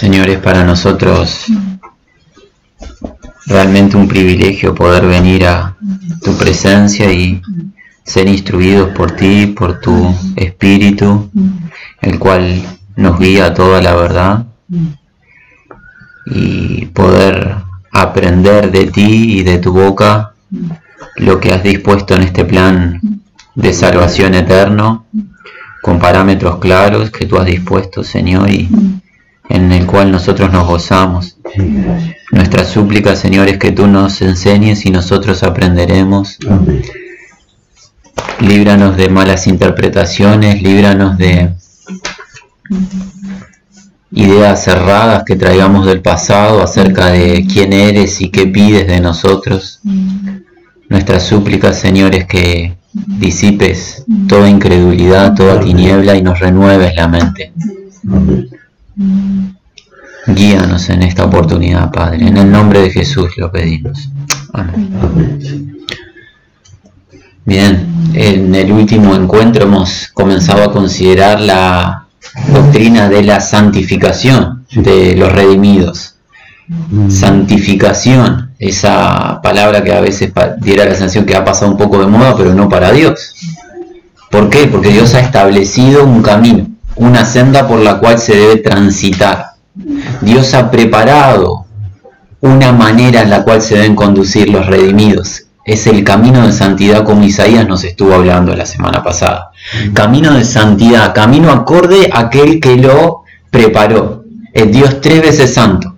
[0.00, 1.44] Señor, es para nosotros
[3.44, 5.76] realmente un privilegio poder venir a
[6.22, 7.42] tu presencia y
[8.02, 11.30] ser instruidos por ti, por tu Espíritu,
[12.00, 12.62] el cual
[12.96, 14.46] nos guía a toda la verdad
[16.24, 17.56] y poder
[17.92, 20.32] aprender de ti y de tu boca
[21.16, 23.02] lo que has dispuesto en este plan
[23.54, 25.04] de salvación eterno,
[25.82, 28.70] con parámetros claros que tú has dispuesto, Señor, y
[29.50, 31.36] en el cual nosotros nos gozamos.
[32.30, 36.38] Nuestra súplica, Señor, es que tú nos enseñes y nosotros aprenderemos.
[38.38, 41.50] Líbranos de malas interpretaciones, líbranos de
[44.12, 49.80] ideas cerradas que traigamos del pasado acerca de quién eres y qué pides de nosotros.
[50.88, 57.52] Nuestra súplica, Señor, es que disipes toda incredulidad, toda tiniebla y nos renueves la mente.
[60.26, 62.26] Guíanos en esta oportunidad, Padre.
[62.26, 64.10] En el nombre de Jesús lo pedimos.
[64.52, 65.70] Amén.
[67.44, 72.06] Bien, en el último encuentro hemos comenzado a considerar la
[72.52, 76.16] doctrina de la santificación de los redimidos.
[77.08, 82.06] Santificación, esa palabra que a veces diera la sensación que ha pasado un poco de
[82.06, 83.34] moda, pero no para Dios.
[84.30, 84.68] ¿Por qué?
[84.68, 89.52] Porque Dios ha establecido un camino, una senda por la cual se debe transitar.
[90.20, 91.66] Dios ha preparado
[92.40, 95.46] una manera en la cual se deben conducir los redimidos.
[95.64, 99.50] Es el camino de santidad como Isaías nos estuvo hablando la semana pasada.
[99.92, 104.24] Camino de santidad, camino acorde a aquel que lo preparó.
[104.52, 105.96] El Dios tres veces santo.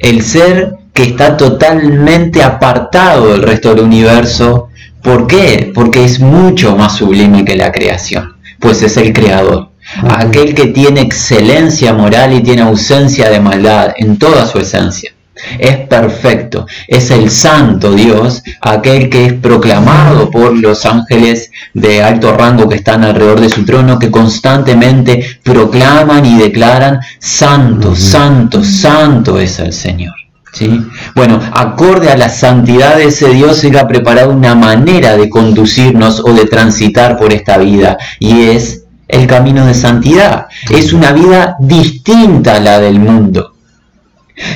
[0.00, 4.68] El ser que está totalmente apartado del resto del universo.
[5.02, 5.72] ¿Por qué?
[5.74, 8.36] Porque es mucho más sublime que la creación.
[8.58, 9.69] Pues es el creador.
[10.02, 15.12] Aquel que tiene excelencia moral y tiene ausencia de maldad en toda su esencia
[15.58, 22.32] es perfecto, es el santo Dios, aquel que es proclamado por los ángeles de alto
[22.36, 29.38] rango que están alrededor de su trono, que constantemente proclaman y declaran, santo, santo, santo
[29.38, 30.14] es el Señor.
[30.52, 30.84] ¿Sí?
[31.14, 36.20] Bueno, acorde a la santidad de ese Dios, Él ha preparado una manera de conducirnos
[36.24, 38.79] o de transitar por esta vida, y es
[39.12, 40.46] el camino de santidad.
[40.70, 43.54] Es una vida distinta a la del mundo.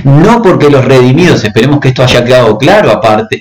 [0.04, 3.40] No porque los redimidos, esperemos que esto haya quedado claro aparte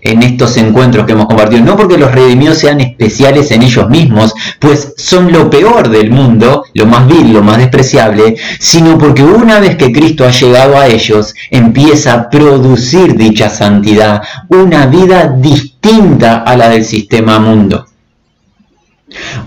[0.00, 4.32] en estos encuentros que hemos compartido, no porque los redimidos sean especiales en ellos mismos,
[4.58, 9.60] pues son lo peor del mundo, lo más vil, lo más despreciable, sino porque una
[9.60, 16.38] vez que Cristo ha llegado a ellos, empieza a producir dicha santidad, una vida distinta
[16.38, 17.86] a la del sistema mundo.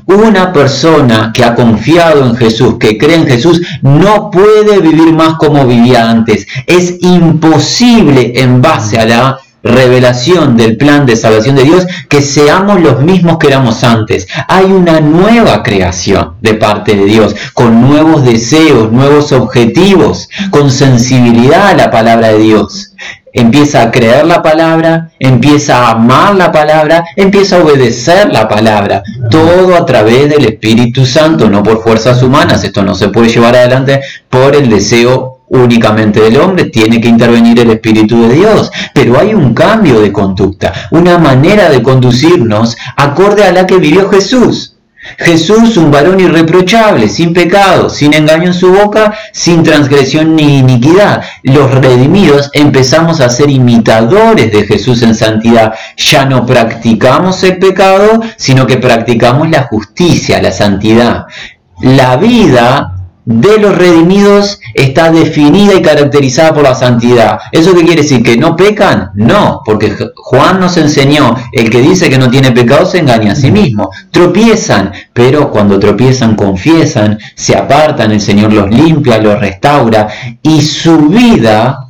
[0.06, 5.36] Una persona que ha confiado en Jesús, que cree en Jesús, no puede vivir más
[5.36, 6.48] como vivía antes.
[6.66, 12.80] Es imposible en base a la revelación del plan de salvación de Dios que seamos
[12.80, 14.28] los mismos que éramos antes.
[14.48, 21.68] Hay una nueva creación de parte de Dios, con nuevos deseos, nuevos objetivos, con sensibilidad
[21.68, 22.94] a la palabra de Dios
[23.34, 29.04] empieza a creer la palabra, empieza a amar la palabra, empieza a obedecer la palabra.
[29.30, 32.64] Todo a través del Espíritu Santo, no por fuerzas humanas.
[32.64, 37.60] Esto no se puede llevar adelante por el deseo únicamente del hombre, tiene que intervenir
[37.60, 38.72] el Espíritu de Dios.
[38.94, 44.10] Pero hay un cambio de conducta, una manera de conducirnos acorde a la que vivió
[44.10, 44.76] Jesús.
[45.18, 51.24] Jesús, un varón irreprochable, sin pecado, sin engaño en su boca, sin transgresión ni iniquidad.
[51.44, 55.74] Los redimidos empezamos a ser imitadores de Jesús en santidad.
[55.98, 61.26] Ya no practicamos el pecado, sino que practicamos la justicia, la santidad.
[61.82, 62.99] La vida
[63.30, 67.38] de los redimidos está definida y caracterizada por la santidad.
[67.52, 68.24] ¿Eso qué quiere decir?
[68.24, 69.12] ¿Que no pecan?
[69.14, 73.36] No, porque Juan nos enseñó, el que dice que no tiene pecado se engaña a
[73.36, 73.92] sí mismo.
[74.10, 80.08] Tropiezan, pero cuando tropiezan confiesan, se apartan, el Señor los limpia, los restaura
[80.42, 81.88] y su vida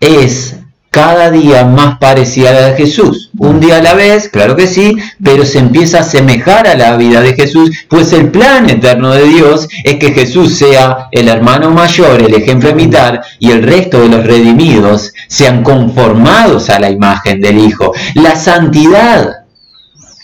[0.00, 0.56] es
[0.94, 3.28] cada día más parecida a la de Jesús.
[3.36, 6.96] Un día a la vez, claro que sí, pero se empieza a asemejar a la
[6.96, 11.72] vida de Jesús, pues el plan eterno de Dios es que Jesús sea el hermano
[11.72, 16.90] mayor, el ejemplo a imitar, y el resto de los redimidos sean conformados a la
[16.90, 17.92] imagen del Hijo.
[18.14, 19.30] La santidad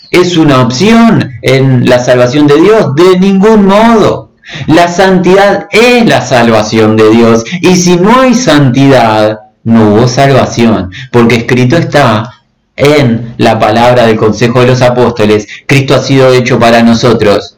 [0.09, 4.31] es una opción en la salvación de Dios, de ningún modo.
[4.67, 10.91] La santidad es la salvación de Dios, y si no hay santidad, no hubo salvación,
[11.11, 12.31] porque escrito está
[12.75, 17.57] en la palabra del consejo de los apóstoles, Cristo ha sido hecho para nosotros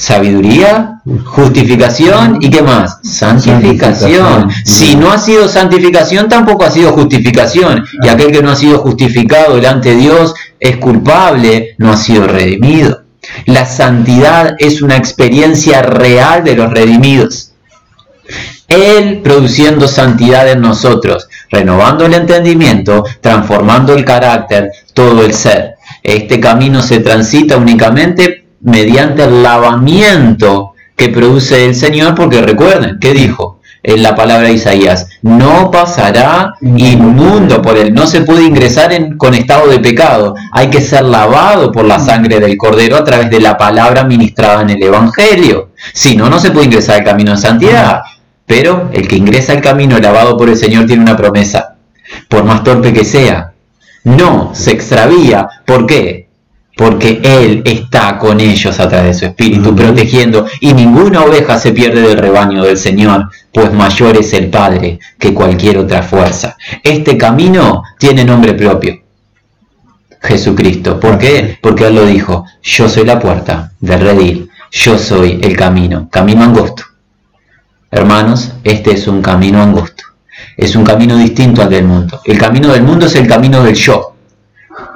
[0.00, 3.00] Sabiduría, justificación y qué más?
[3.02, 4.50] Santificación.
[4.64, 7.84] Si no ha sido santificación, tampoco ha sido justificación.
[8.02, 12.26] Y aquel que no ha sido justificado delante de Dios es culpable, no ha sido
[12.26, 13.02] redimido.
[13.44, 17.49] La santidad es una experiencia real de los redimidos.
[18.70, 25.74] Él produciendo santidad en nosotros, renovando el entendimiento, transformando el carácter, todo el ser.
[26.04, 33.12] Este camino se transita únicamente mediante el lavamiento que produce el Señor, porque recuerden, ¿qué
[33.12, 33.58] dijo?
[33.82, 39.16] En la palabra de Isaías, no pasará inmundo por él, no se puede ingresar en,
[39.16, 43.30] con estado de pecado, hay que ser lavado por la sangre del Cordero a través
[43.30, 47.32] de la palabra ministrada en el Evangelio, si no, no se puede ingresar al camino
[47.32, 48.02] de santidad,
[48.50, 51.76] pero el que ingresa al camino lavado por el Señor tiene una promesa,
[52.26, 53.52] por más torpe que sea,
[54.02, 56.26] no se extravía, ¿por qué?
[56.76, 61.70] porque Él está con ellos a través de su espíritu, protegiendo, y ninguna oveja se
[61.70, 66.56] pierde del rebaño del Señor, pues mayor es el Padre que cualquier otra fuerza.
[66.82, 68.98] Este camino tiene nombre propio,
[70.20, 70.98] Jesucristo.
[70.98, 71.56] ¿Por qué?
[71.62, 76.42] Porque Él lo dijo, yo soy la puerta del redil, yo soy el camino, camino
[76.42, 76.89] angosto.
[77.90, 80.04] Hermanos, este es un camino angosto,
[80.56, 82.20] es un camino distinto al del mundo.
[82.24, 84.14] El camino del mundo es el camino del yo.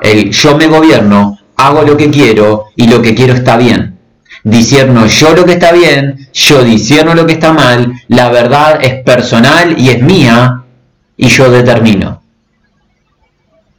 [0.00, 3.98] El yo me gobierno hago lo que quiero y lo que quiero está bien.
[4.44, 9.02] Disierno yo lo que está bien, yo disierno lo que está mal, la verdad es
[9.02, 10.62] personal y es mía
[11.16, 12.22] y yo determino.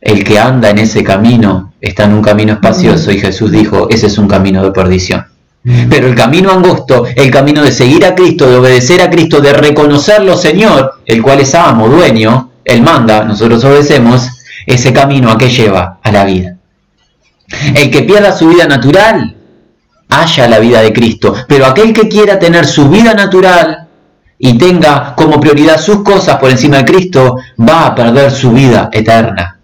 [0.02, 4.08] El que anda en ese camino está en un camino espacioso y Jesús dijo, ese
[4.08, 5.26] es un camino de perdición.
[5.90, 9.52] Pero el camino angosto, el camino de seguir a Cristo, de obedecer a Cristo, de
[9.52, 14.30] reconocerlo Señor, el cual es amo, dueño, Él manda, nosotros obedecemos,
[14.68, 16.00] ese camino a qué lleva?
[16.04, 16.58] A la vida.
[17.76, 19.36] El que pierda su vida natural,
[20.10, 21.34] haya la vida de Cristo.
[21.48, 23.88] Pero aquel que quiera tener su vida natural
[24.38, 28.90] y tenga como prioridad sus cosas por encima de Cristo, va a perder su vida
[28.92, 29.60] eterna.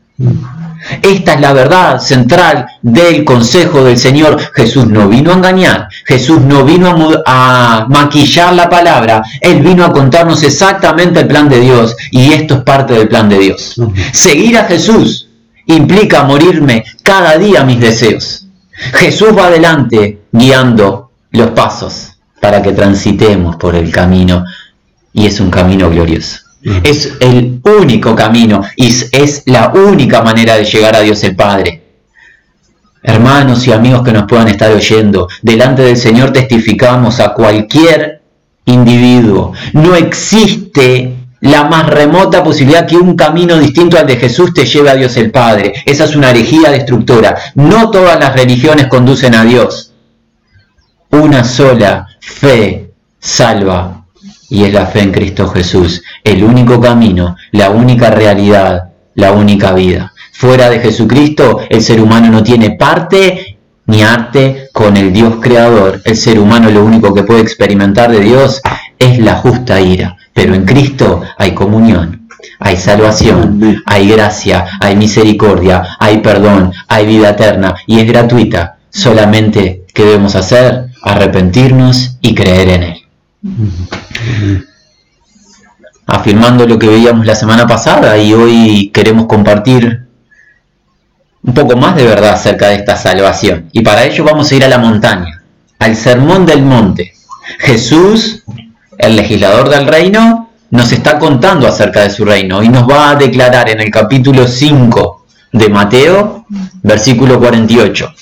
[1.02, 4.40] Esta es la verdad central del consejo del Señor.
[4.56, 6.96] Jesús no vino a engañar, Jesús no vino
[7.26, 12.56] a, maquillar la palabra, Él vino a contarnos exactamente el plan de Dios y esto
[12.56, 13.76] es parte del plan de Dios.
[14.12, 15.30] Seguir a Jesús
[15.68, 18.48] implica morirme cada día mis deseos.
[18.94, 24.44] Jesús va adelante guiando los pasos para que transitemos por el camino
[25.14, 26.41] y es un camino glorioso.
[26.64, 31.82] Es el único camino y es la única manera de llegar a Dios el Padre.
[33.04, 38.22] Hermanos y amigos que nos puedan estar oyendo, delante del Señor testificamos a cualquier
[38.66, 39.54] individuo.
[39.74, 44.92] No existe la más remota posibilidad que un camino distinto al de Jesús te lleve
[44.92, 45.74] a Dios el Padre.
[45.86, 47.36] Esa es una herejía destructora.
[47.56, 49.94] No todas las religiones conducen a Dios.
[51.10, 54.01] Una sola fe salva
[54.52, 56.04] y es la fe en Cristo Jesús.
[56.24, 60.14] El único camino, la única realidad, la única vida.
[60.34, 63.58] Fuera de Jesucristo, el ser humano no tiene parte
[63.88, 66.02] ni arte con el Dios creador.
[66.06, 68.62] El ser humano lo único que puede experimentar de Dios
[69.00, 72.28] es la justa ira pero en Cristo hay comunión,
[72.60, 78.78] hay salvación, hay gracia, hay misericordia, hay perdón, hay vida eterna y es gratuita.
[78.90, 83.01] Solamente que debemos hacer arrepentirnos y creer en Él.
[86.06, 90.08] Afirmando lo que veíamos la semana pasada y hoy queremos compartir
[91.44, 93.70] un poco más de verdad acerca de esta salvación.
[93.72, 95.42] Y para ello vamos a ir a la montaña,
[95.80, 97.14] al sermón del monte.
[97.60, 98.44] Jesús
[99.02, 103.16] el legislador del reino, nos está contando acerca de su reino y nos va a
[103.16, 106.46] declarar en el capítulo 5 de Mateo,
[106.84, 108.14] versículo 48.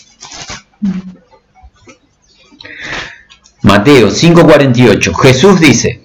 [3.64, 5.14] Mateo 5:48.
[5.14, 6.02] Jesús dice,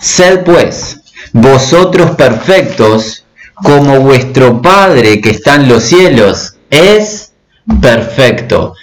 [0.00, 1.00] Sed pues
[1.32, 7.32] vosotros perfectos como vuestro Padre que está en los cielos es
[7.80, 8.74] perfecto.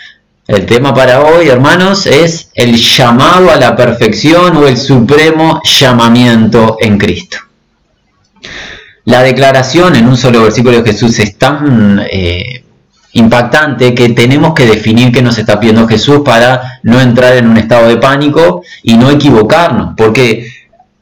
[0.48, 6.78] El tema para hoy, hermanos, es el llamado a la perfección o el supremo llamamiento
[6.80, 7.38] en Cristo.
[9.06, 12.65] La declaración en un solo versículo de Jesús es tan eh,
[13.16, 17.58] impactante que tenemos que definir qué nos está pidiendo Jesús para no entrar en un
[17.58, 20.48] estado de pánico y no equivocarnos, porque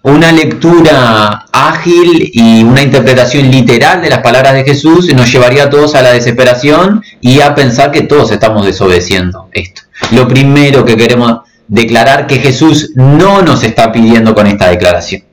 [0.04, 5.70] una lectura ágil y una interpretación literal de las palabras de Jesús nos llevaría a
[5.72, 9.82] todos a la desesperación y a pensar que todos estamos desobedeciendo esto.
[10.12, 15.24] Lo primero que queremos declarar que Jesús no nos está pidiendo con esta declaración.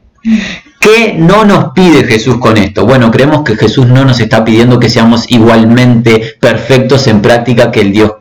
[0.81, 2.87] ¿Qué no nos pide Jesús con esto?
[2.87, 7.83] Bueno, creemos que Jesús no nos está pidiendo que seamos igualmente perfectos en práctica que
[7.83, 8.13] el Dios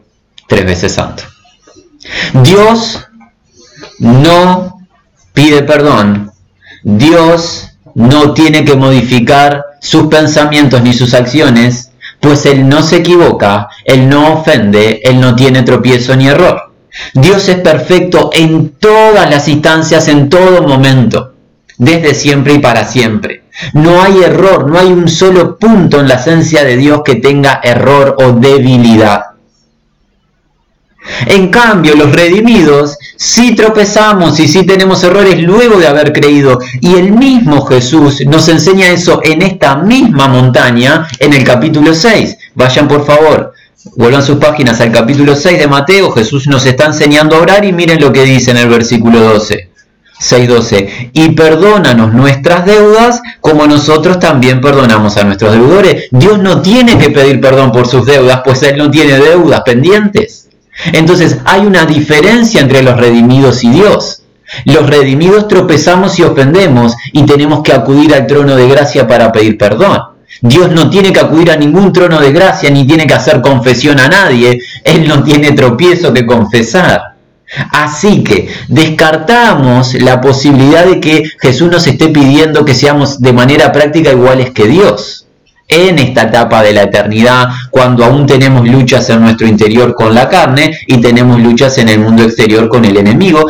[0.45, 1.23] tres veces santo.
[2.33, 3.07] Dios
[3.99, 4.77] no
[5.31, 6.33] pide perdón,
[6.83, 13.69] Dios no tiene que modificar sus pensamientos ni sus acciones, pues Él no se equivoca,
[13.85, 16.73] Él no ofende, Él no tiene tropiezo ni error.
[17.13, 21.35] Dios es perfecto en todas las instancias, en todo momento,
[21.79, 23.43] desde siempre y para siempre.
[23.73, 27.61] No hay error, no hay un solo punto en la esencia de Dios que tenga
[27.63, 29.23] error o debilidad.
[31.25, 36.59] En cambio, los redimidos sí tropezamos y sí tenemos errores luego de haber creído.
[36.81, 42.37] Y el mismo Jesús nos enseña eso en esta misma montaña en el capítulo 6.
[42.55, 43.53] Vayan por favor,
[43.95, 46.11] vuelvan sus páginas al capítulo 6 de Mateo.
[46.11, 49.68] Jesús nos está enseñando a orar y miren lo que dice en el versículo 12.
[50.19, 51.11] 6.12.
[51.13, 56.05] Y perdónanos nuestras deudas como nosotros también perdonamos a nuestros deudores.
[56.11, 60.49] Dios no tiene que pedir perdón por sus deudas, pues Él no tiene deudas pendientes.
[60.93, 64.23] Entonces hay una diferencia entre los redimidos y Dios.
[64.65, 69.57] Los redimidos tropezamos y ofendemos y tenemos que acudir al trono de gracia para pedir
[69.57, 69.99] perdón.
[70.41, 73.99] Dios no tiene que acudir a ningún trono de gracia ni tiene que hacer confesión
[73.99, 74.59] a nadie.
[74.83, 77.18] Él no tiene tropiezo que confesar.
[77.71, 83.71] Así que descartamos la posibilidad de que Jesús nos esté pidiendo que seamos de manera
[83.71, 85.25] práctica iguales que Dios
[85.69, 90.27] en esta etapa de la eternidad, cuando aún tenemos luchas en nuestro interior con la
[90.27, 93.45] carne y tenemos luchas en el mundo exterior con el enemigo.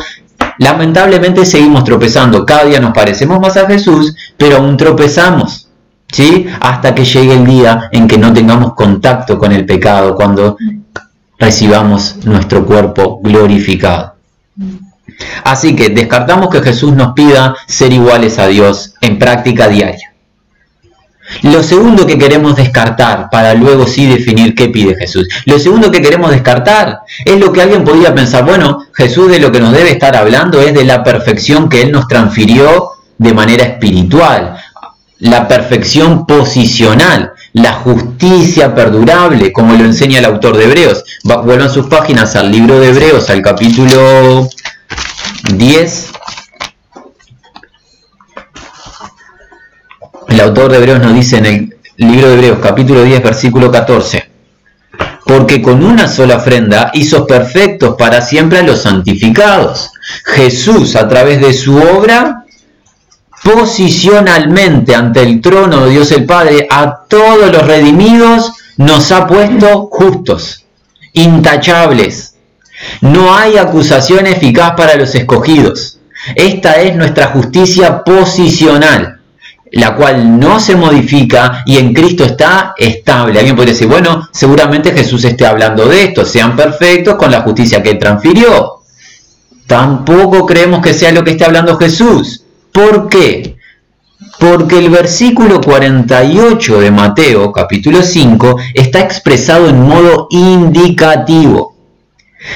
[0.57, 5.69] Lamentablemente seguimos tropezando, cada día nos parecemos más a Jesús, pero aún tropezamos,
[6.11, 6.45] ¿sí?
[6.59, 10.57] Hasta que llegue el día en que no tengamos contacto con el pecado, cuando
[11.39, 14.15] recibamos nuestro cuerpo glorificado.
[15.43, 20.09] Así que descartamos que Jesús nos pida ser iguales a Dios en práctica diaria.
[21.43, 25.27] Lo segundo que queremos descartar para luego sí definir qué pide Jesús.
[25.45, 29.51] Lo segundo que queremos descartar es lo que alguien podría pensar, bueno, Jesús de lo
[29.51, 33.63] que nos debe estar hablando es de la perfección que Él nos transfirió de manera
[33.63, 34.57] espiritual,
[35.19, 41.03] la perfección posicional, la justicia perdurable, como lo enseña el autor de Hebreos.
[41.23, 44.47] Vuelvan sus páginas al libro de Hebreos, al capítulo
[45.53, 46.11] 10,
[50.29, 54.29] El autor de Hebreos nos dice en el libro de Hebreos capítulo 10 versículo 14,
[55.25, 59.89] porque con una sola ofrenda hizo perfectos para siempre a los santificados.
[60.23, 62.38] Jesús a través de su obra
[63.43, 69.87] posicionalmente ante el trono de Dios el Padre a todos los redimidos nos ha puesto
[69.91, 70.65] justos,
[71.13, 72.35] intachables.
[73.01, 75.99] No hay acusación eficaz para los escogidos.
[76.35, 79.19] Esta es nuestra justicia posicional
[79.71, 83.39] la cual no se modifica y en Cristo está estable.
[83.39, 87.83] Alguien puede decir, bueno, seguramente Jesús esté hablando de esto, sean perfectos con la justicia
[87.83, 88.81] que transfirió.
[89.67, 92.43] Tampoco creemos que sea lo que está hablando Jesús.
[92.71, 93.57] ¿Por qué?
[94.39, 101.75] Porque el versículo 48 de Mateo, capítulo 5, está expresado en modo indicativo.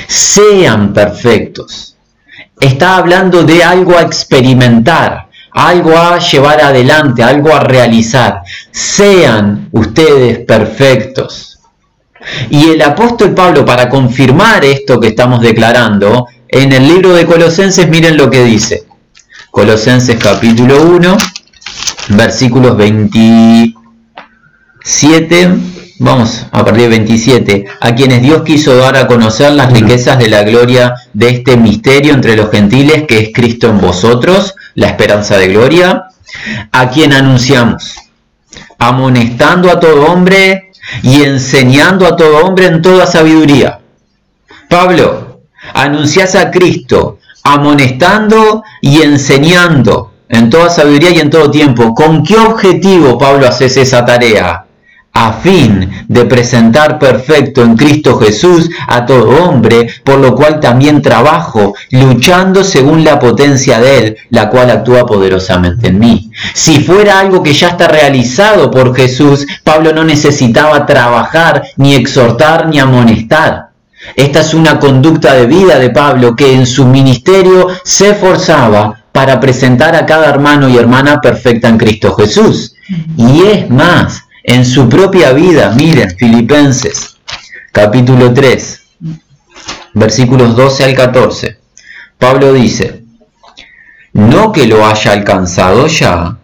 [0.07, 1.97] Sean perfectos.
[2.59, 8.41] Está hablando de algo a experimentar, algo a llevar adelante, algo a realizar.
[8.71, 11.59] Sean ustedes perfectos.
[12.49, 17.89] Y el apóstol Pablo, para confirmar esto que estamos declarando, en el libro de Colosenses,
[17.89, 18.85] miren lo que dice.
[19.53, 21.15] Colosenses capítulo 1,
[22.09, 25.49] versículos 27,
[25.99, 30.29] vamos a partir de 27, a quienes Dios quiso dar a conocer las riquezas de
[30.29, 35.37] la gloria de este misterio entre los gentiles que es Cristo en vosotros, la esperanza
[35.37, 36.05] de gloria,
[36.71, 37.93] a quien anunciamos,
[38.79, 40.71] amonestando a todo hombre
[41.03, 43.81] y enseñando a todo hombre en toda sabiduría.
[44.67, 45.41] Pablo,
[45.75, 51.93] anuncias a Cristo, amonestando y enseñando en toda sabiduría y en todo tiempo.
[51.93, 54.65] ¿Con qué objetivo, Pablo, haces esa tarea?
[55.13, 61.03] a fin de presentar perfecto en Cristo Jesús a todo hombre, por lo cual también
[61.03, 66.31] trabajo, luchando según la potencia de Él, la cual actúa poderosamente en mí.
[66.53, 72.67] Si fuera algo que ya está realizado por Jesús, Pablo no necesitaba trabajar, ni exhortar,
[72.67, 73.72] ni amonestar.
[74.15, 79.39] Esta es una conducta de vida de Pablo que en su ministerio se esforzaba para
[79.39, 82.75] presentar a cada hermano y hermana perfecta en Cristo Jesús.
[83.17, 85.71] Y es más, en su propia vida.
[85.75, 87.17] Miren, Filipenses,
[87.71, 88.81] capítulo 3,
[89.93, 91.57] versículos 12 al 14.
[92.17, 93.03] Pablo dice,
[94.13, 96.37] no que lo haya alcanzado ya,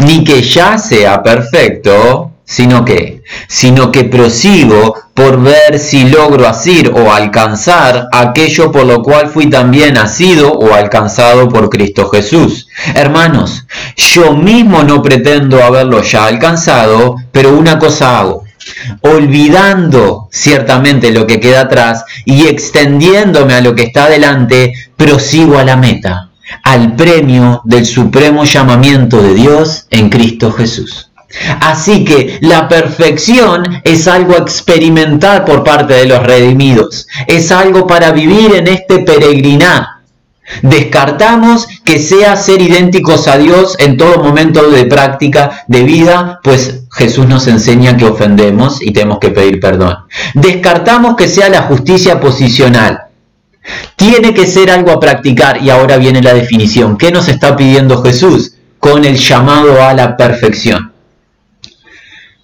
[0.00, 6.90] ni que ya sea perfecto, sino que, sino que prosigo por ver si logro asir
[6.94, 12.68] o alcanzar aquello por lo cual fui también nacido o alcanzado por Cristo Jesús.
[12.94, 18.44] Hermanos, yo mismo no pretendo haberlo ya alcanzado, pero una cosa hago,
[19.00, 25.64] olvidando ciertamente lo que queda atrás y extendiéndome a lo que está adelante, prosigo a
[25.64, 26.30] la meta,
[26.62, 31.10] al premio del supremo llamamiento de Dios en Cristo Jesús.
[31.60, 38.12] Así que la perfección es algo experimental por parte de los redimidos, es algo para
[38.12, 39.94] vivir en este peregrinar.
[40.62, 46.82] Descartamos que sea ser idénticos a Dios en todo momento de práctica de vida, pues
[46.92, 49.96] Jesús nos enseña que ofendemos y tenemos que pedir perdón.
[50.34, 53.04] Descartamos que sea la justicia posicional.
[53.96, 56.98] Tiene que ser algo a practicar y ahora viene la definición.
[56.98, 60.93] ¿Qué nos está pidiendo Jesús con el llamado a la perfección?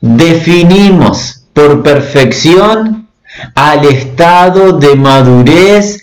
[0.01, 3.09] Definimos por perfección
[3.55, 6.03] al estado de madurez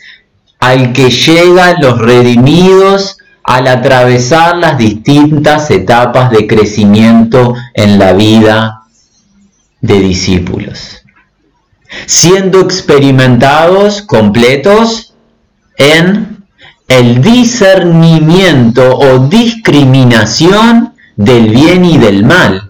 [0.60, 8.82] al que llegan los redimidos al atravesar las distintas etapas de crecimiento en la vida
[9.80, 11.01] de discípulos,
[12.06, 15.16] siendo experimentados completos
[15.77, 16.46] en
[16.89, 22.67] el discernimiento o discriminación del bien y del mal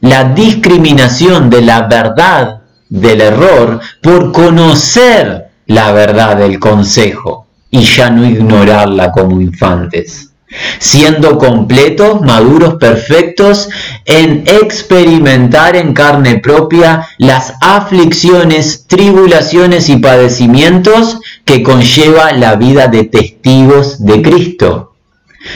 [0.00, 8.10] la discriminación de la verdad del error por conocer la verdad del consejo y ya
[8.10, 10.30] no ignorarla como infantes,
[10.78, 13.68] siendo completos, maduros, perfectos
[14.04, 23.04] en experimentar en carne propia las aflicciones, tribulaciones y padecimientos que conlleva la vida de
[23.04, 24.94] testigos de Cristo,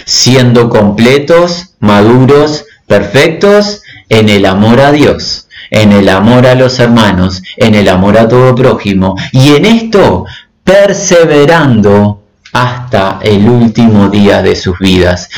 [0.04, 7.42] siendo completos, maduros, perfectos en el amor a Dios, en el amor a los hermanos,
[7.56, 10.26] en el amor a todo prójimo, y en esto
[10.62, 15.30] perseverando hasta el último día de sus vidas.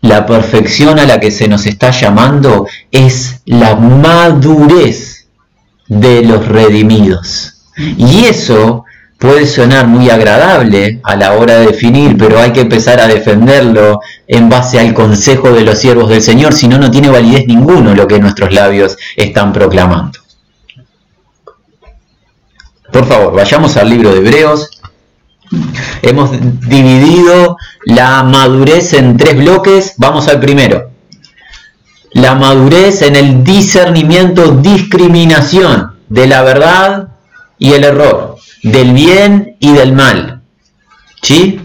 [0.00, 5.26] La perfección a la que se nos está llamando es la madurez
[5.88, 7.54] de los redimidos.
[7.76, 8.84] Y eso
[9.20, 14.00] puede sonar muy agradable a la hora de definir, pero hay que empezar a defenderlo
[14.26, 17.94] en base al consejo de los siervos del Señor, si no, no tiene validez ninguno
[17.94, 20.18] lo que nuestros labios están proclamando.
[22.90, 24.80] Por favor, vayamos al libro de Hebreos.
[26.00, 26.30] Hemos
[26.66, 29.94] dividido la madurez en tres bloques.
[29.98, 30.90] Vamos al primero.
[32.12, 37.08] La madurez en el discernimiento, discriminación de la verdad
[37.58, 38.29] y el error
[38.62, 40.42] del bien y del mal.
[41.22, 41.60] ¿Sí?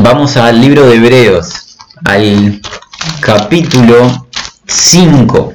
[0.00, 2.60] Vamos al libro de Hebreos, al
[3.20, 4.28] capítulo
[4.66, 5.54] 5.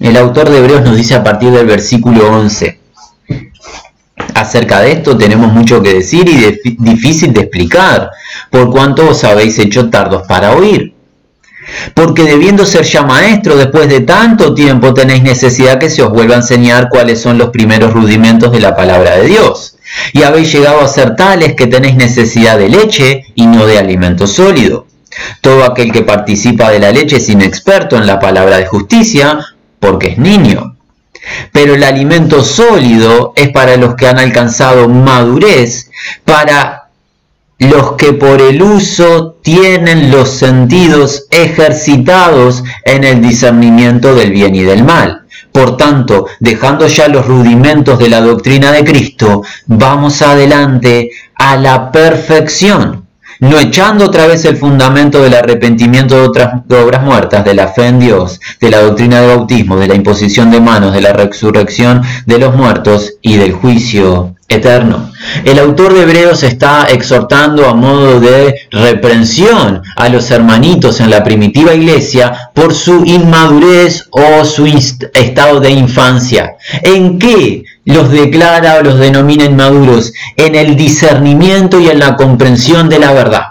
[0.00, 2.80] El autor de Hebreos nos dice a partir del versículo 11.
[4.34, 8.10] Acerca de esto tenemos mucho que decir y difícil de explicar,
[8.50, 10.95] por cuanto os habéis hecho tardos para oír.
[11.94, 16.34] Porque debiendo ser ya maestro después de tanto tiempo tenéis necesidad que se os vuelva
[16.34, 19.76] a enseñar cuáles son los primeros rudimentos de la palabra de Dios.
[20.12, 24.26] Y habéis llegado a ser tales que tenéis necesidad de leche y no de alimento
[24.26, 24.86] sólido.
[25.40, 29.38] Todo aquel que participa de la leche es inexperto en la palabra de justicia
[29.80, 30.76] porque es niño.
[31.52, 35.90] Pero el alimento sólido es para los que han alcanzado madurez,
[36.24, 36.85] para
[37.58, 44.62] los que por el uso tienen los sentidos ejercitados en el discernimiento del bien y
[44.62, 45.26] del mal.
[45.52, 51.90] Por tanto, dejando ya los rudimentos de la doctrina de Cristo, vamos adelante a la
[51.90, 53.05] perfección
[53.40, 57.86] no echando otra vez el fundamento del arrepentimiento de otras obras muertas, de la fe
[57.86, 62.02] en Dios, de la doctrina del bautismo, de la imposición de manos, de la resurrección
[62.26, 65.10] de los muertos y del juicio eterno.
[65.44, 71.24] El autor de Hebreos está exhortando a modo de reprensión a los hermanitos en la
[71.24, 74.66] primitiva iglesia por su inmadurez o su
[75.14, 76.56] estado de infancia.
[76.82, 80.12] ¿En qué los declara o los denomina inmaduros?
[80.36, 83.46] En el discernimiento y en la comprensión de la verdad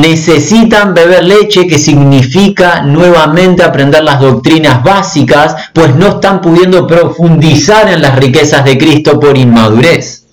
[0.00, 7.92] necesitan beber leche, que significa nuevamente aprender las doctrinas básicas, pues no están pudiendo profundizar
[7.92, 10.26] en las riquezas de Cristo por inmadurez.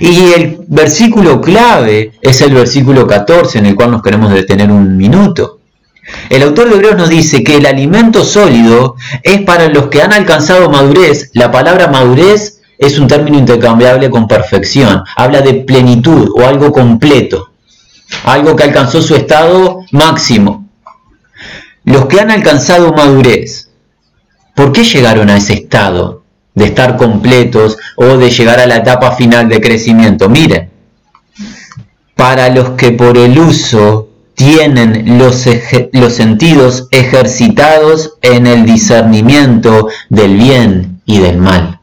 [0.00, 4.96] Y el versículo clave es el versículo 14, en el cual nos queremos detener un
[4.96, 5.57] minuto.
[6.30, 10.12] El autor de Hebreos nos dice que el alimento sólido es para los que han
[10.12, 11.30] alcanzado madurez.
[11.34, 15.02] La palabra madurez es un término intercambiable con perfección.
[15.16, 17.48] Habla de plenitud o algo completo
[18.24, 20.66] algo que alcanzó su estado máximo.
[21.84, 23.70] los que han alcanzado madurez,
[24.54, 26.22] ¿por qué llegaron a ese estado
[26.54, 30.28] de estar completos o de llegar a la etapa final de crecimiento?
[30.28, 30.70] Miren,
[32.14, 34.07] para los que por el uso
[34.38, 35.46] tienen los,
[35.92, 41.80] los sentidos ejercitados en el discernimiento del bien y del mal.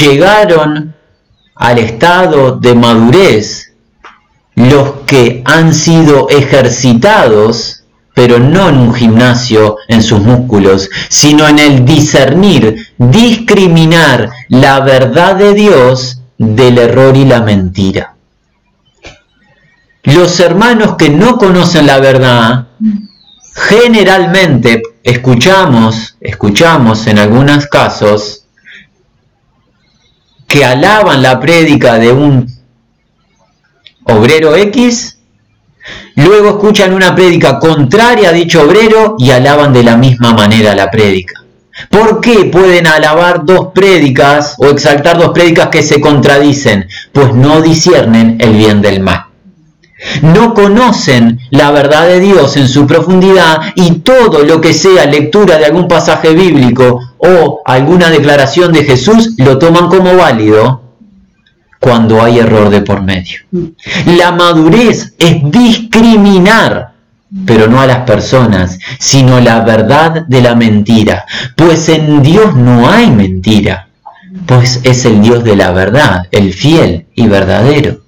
[0.00, 0.94] Llegaron
[1.54, 3.72] al estado de madurez
[4.54, 7.84] los que han sido ejercitados,
[8.14, 15.36] pero no en un gimnasio en sus músculos, sino en el discernir, discriminar la verdad
[15.36, 18.13] de Dios del error y la mentira.
[20.04, 22.68] Los hermanos que no conocen la verdad,
[23.54, 28.44] generalmente escuchamos, escuchamos en algunos casos,
[30.46, 32.46] que alaban la prédica de un
[34.04, 35.18] obrero X,
[36.16, 40.90] luego escuchan una prédica contraria a dicho obrero y alaban de la misma manera la
[40.90, 41.42] prédica.
[41.88, 46.88] ¿Por qué pueden alabar dos prédicas o exaltar dos prédicas que se contradicen?
[47.10, 49.23] Pues no disciernen el bien del mal.
[50.22, 55.58] No conocen la verdad de Dios en su profundidad y todo lo que sea lectura
[55.58, 60.82] de algún pasaje bíblico o alguna declaración de Jesús lo toman como válido
[61.84, 63.40] cuando hay error de por medio.
[64.06, 66.94] La madurez es discriminar,
[67.44, 71.26] pero no a las personas, sino la verdad de la mentira.
[71.54, 73.88] Pues en Dios no hay mentira,
[74.46, 78.03] pues es el Dios de la verdad, el fiel y verdadero.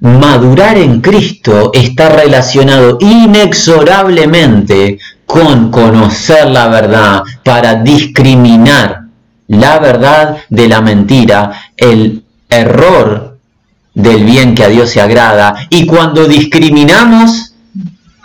[0.00, 9.02] Madurar en Cristo está relacionado inexorablemente con conocer la verdad para discriminar
[9.48, 13.38] la verdad de la mentira, el error
[13.92, 15.66] del bien que a Dios se agrada.
[15.68, 17.54] Y cuando discriminamos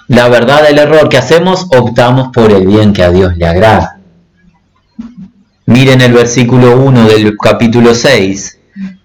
[0.10, 3.98] la verdad del error que hacemos, optamos por el bien que a Dios le agrada.
[5.66, 8.60] Miren el versículo 1 del capítulo 6.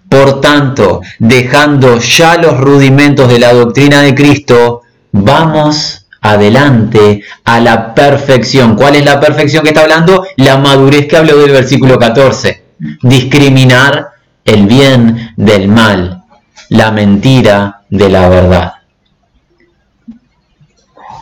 [0.08, 7.94] Por tanto, dejando ya los rudimentos de la doctrina de Cristo, vamos adelante a la
[7.94, 8.74] perfección.
[8.74, 10.26] ¿Cuál es la perfección que está hablando?
[10.36, 12.64] La madurez que habló del versículo 14.
[13.02, 14.08] Discriminar
[14.44, 16.24] el bien del mal,
[16.70, 18.72] la mentira de la verdad.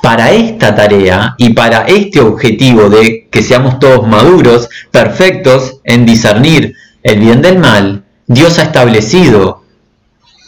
[0.01, 6.75] Para esta tarea y para este objetivo de que seamos todos maduros, perfectos en discernir
[7.03, 9.62] el bien del mal, Dios ha establecido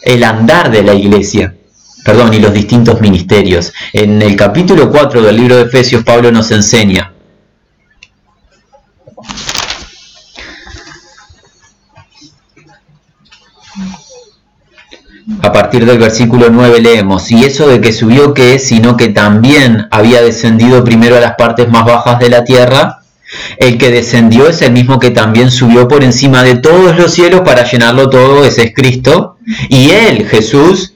[0.03, 1.55] el andar de la iglesia,
[2.03, 3.73] perdón, y los distintos ministerios.
[3.93, 7.13] En el capítulo 4 del libro de Efesios, Pablo nos enseña.
[15.41, 19.87] A partir del versículo 9 leemos, y eso de que subió que, sino que también
[19.89, 22.98] había descendido primero a las partes más bajas de la tierra,
[23.57, 27.41] el que descendió es el mismo que también subió por encima de todos los cielos
[27.41, 29.37] para llenarlo todo, ese es Cristo.
[29.69, 30.93] Y él, Jesús,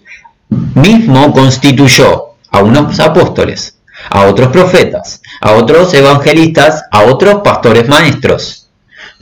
[0.76, 3.78] mismo constituyó a unos apóstoles,
[4.10, 8.63] a otros profetas, a otros evangelistas, a otros pastores maestros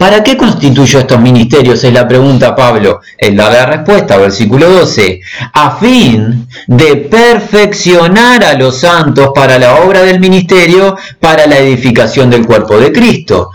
[0.02, 1.84] ¿Para qué constituyó estos ministerios?
[1.84, 3.02] Es la pregunta Pablo.
[3.16, 5.22] Él da la respuesta, versículo 12.
[5.54, 12.32] A fin de perfeccionar a los santos para la obra del ministerio, para la edificación
[12.32, 13.52] del cuerpo de Cristo.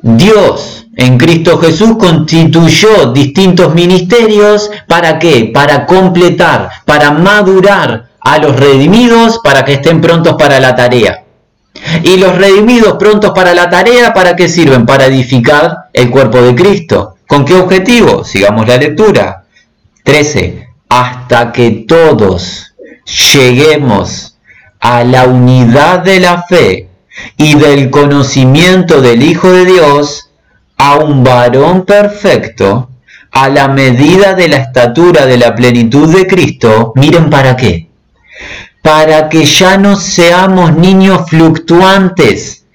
[0.00, 4.70] Dios en Cristo Jesús constituyó distintos ministerios.
[4.88, 5.50] ¿Para qué?
[5.52, 11.23] Para completar, para madurar a los redimidos para que estén prontos para la tarea.
[12.02, 14.86] Y los redimidos prontos para la tarea, ¿para qué sirven?
[14.86, 17.16] Para edificar el cuerpo de Cristo.
[17.26, 18.24] ¿Con qué objetivo?
[18.24, 19.44] Sigamos la lectura.
[20.02, 20.68] 13.
[20.88, 22.74] Hasta que todos
[23.32, 24.36] lleguemos
[24.80, 26.88] a la unidad de la fe
[27.36, 30.30] y del conocimiento del Hijo de Dios,
[30.76, 32.90] a un varón perfecto,
[33.30, 37.83] a la medida de la estatura de la plenitud de Cristo, miren para qué
[38.84, 42.66] para que ya no seamos niños fluctuantes,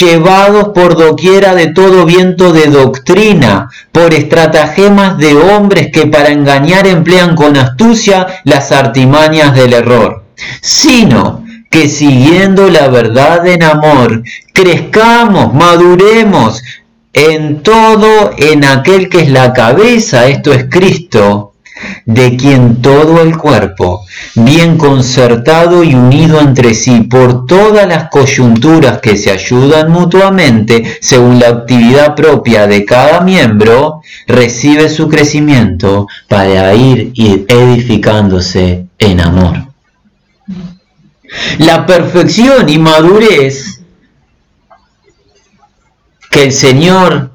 [0.00, 6.88] llevados por doquiera de todo viento de doctrina, por estratagemas de hombres que para engañar
[6.88, 10.24] emplean con astucia las artimañas del error,
[10.60, 16.60] sino que siguiendo la verdad en amor, crezcamos, maduremos
[17.12, 21.51] en todo en aquel que es la cabeza, esto es Cristo,
[22.04, 24.04] de quien todo el cuerpo,
[24.34, 31.38] bien concertado y unido entre sí por todas las coyunturas que se ayudan mutuamente según
[31.38, 39.72] la actividad propia de cada miembro, recibe su crecimiento para ir edificándose en amor.
[41.58, 43.80] La perfección y madurez
[46.30, 47.30] que el Señor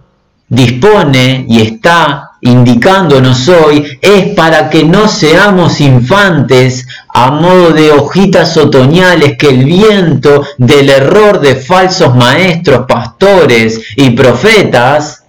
[0.50, 8.58] dispone y está indicándonos hoy es para que no seamos infantes a modo de hojitas
[8.58, 15.24] otoñales que el viento del error de falsos maestros, pastores y profetas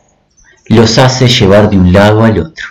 [0.66, 2.66] los hace llevar de un lado al otro.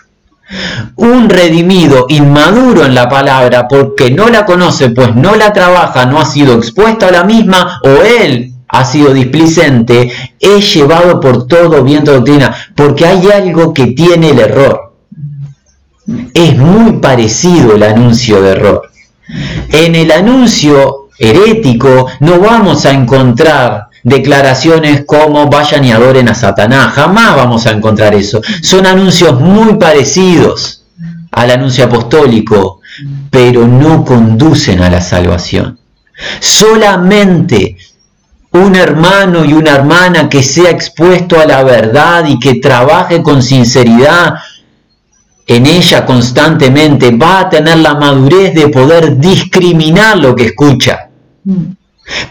[0.95, 6.21] Un redimido inmaduro en la palabra porque no la conoce, pues no la trabaja, no
[6.21, 8.47] ha sido expuesto a la misma o él
[8.80, 14.40] ha sido displicente, es llevado por todo viento doctrina, porque hay algo que tiene el
[14.40, 14.94] error.
[16.34, 18.92] Es muy parecido el anuncio de error.
[19.72, 26.94] En el anuncio herético no vamos a encontrar declaraciones como vayan y adoren a Satanás,
[26.94, 28.42] jamás vamos a encontrar eso.
[28.62, 30.86] Son anuncios muy parecidos
[31.32, 32.80] al anuncio apostólico,
[33.30, 35.80] pero no conducen a la salvación.
[36.40, 37.66] Solamente
[38.58, 43.41] un hermano y una hermana que sea expuesto a la verdad y que trabaje con
[43.41, 44.36] sinceridad
[45.48, 51.10] en ella constantemente, va a tener la madurez de poder discriminar lo que escucha.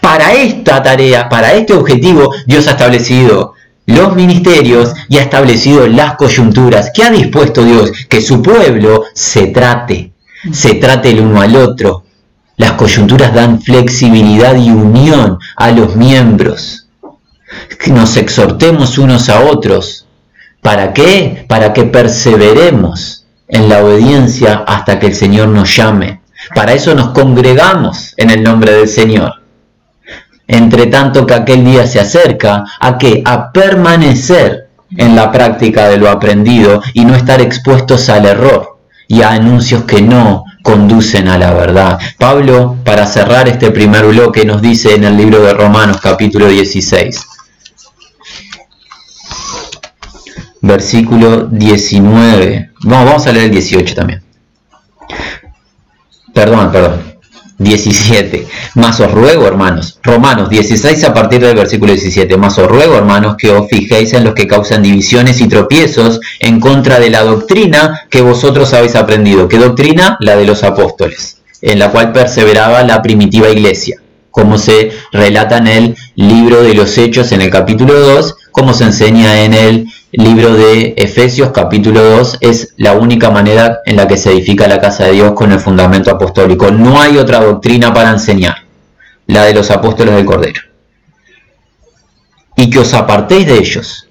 [0.00, 3.54] Para esta tarea, para este objetivo, Dios ha establecido
[3.86, 6.90] los ministerios y ha establecido las coyunturas.
[6.94, 7.90] ¿Qué ha dispuesto Dios?
[8.08, 10.12] Que su pueblo se trate,
[10.52, 12.04] se trate el uno al otro,
[12.56, 16.88] las coyunturas dan flexibilidad y unión a los miembros.
[17.88, 20.06] Nos exhortemos unos a otros.
[20.62, 21.44] ¿Para qué?
[21.48, 26.20] Para que perseveremos en la obediencia hasta que el Señor nos llame.
[26.54, 29.42] Para eso nos congregamos en el nombre del Señor.
[30.48, 33.22] Entre tanto que aquel día se acerca, ¿a qué?
[33.24, 39.22] A permanecer en la práctica de lo aprendido y no estar expuestos al error y
[39.22, 41.96] a anuncios que no conducen a la verdad.
[42.18, 47.20] Pablo, para cerrar este primer bloque, nos dice en el libro de Romanos capítulo 16,
[50.62, 52.72] versículo 19.
[52.82, 54.24] vamos a leer el 18 también.
[56.34, 57.15] Perdón, perdón.
[57.58, 58.46] 17.
[58.74, 62.36] Más os ruego, hermanos, Romanos 16 a partir del versículo 17.
[62.36, 66.60] Más os ruego, hermanos, que os fijéis en los que causan divisiones y tropiezos en
[66.60, 69.48] contra de la doctrina que vosotros habéis aprendido.
[69.48, 70.16] ¿Qué doctrina?
[70.20, 75.66] La de los apóstoles, en la cual perseveraba la primitiva iglesia, como se relata en
[75.66, 80.54] el libro de los Hechos en el capítulo 2, como se enseña en el libro
[80.54, 85.04] de Efesios capítulo 2 es la única manera en la que se edifica la casa
[85.04, 86.70] de Dios con el fundamento apostólico.
[86.70, 88.64] No hay otra doctrina para enseñar,
[89.26, 90.62] la de los apóstoles del Cordero.
[92.56, 94.08] Y que os apartéis de ellos.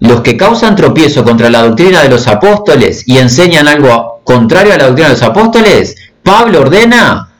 [0.00, 4.78] Los que causan tropiezo contra la doctrina de los apóstoles y enseñan algo contrario a
[4.78, 7.30] la doctrina de los apóstoles, Pablo ordena,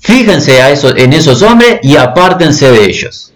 [0.00, 3.32] fíjense en esos hombres y apártense de ellos.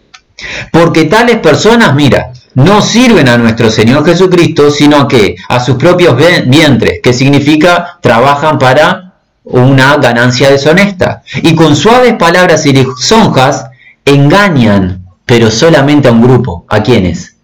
[0.72, 6.16] Porque tales personas, mira, no sirven a nuestro Señor Jesucristo, sino que a sus propios
[6.46, 9.14] vientres, que significa trabajan para
[9.44, 11.22] una ganancia deshonesta.
[11.42, 13.66] Y con suaves palabras y lisonjas
[14.04, 16.64] engañan, pero solamente a un grupo.
[16.68, 17.36] ¿A quiénes?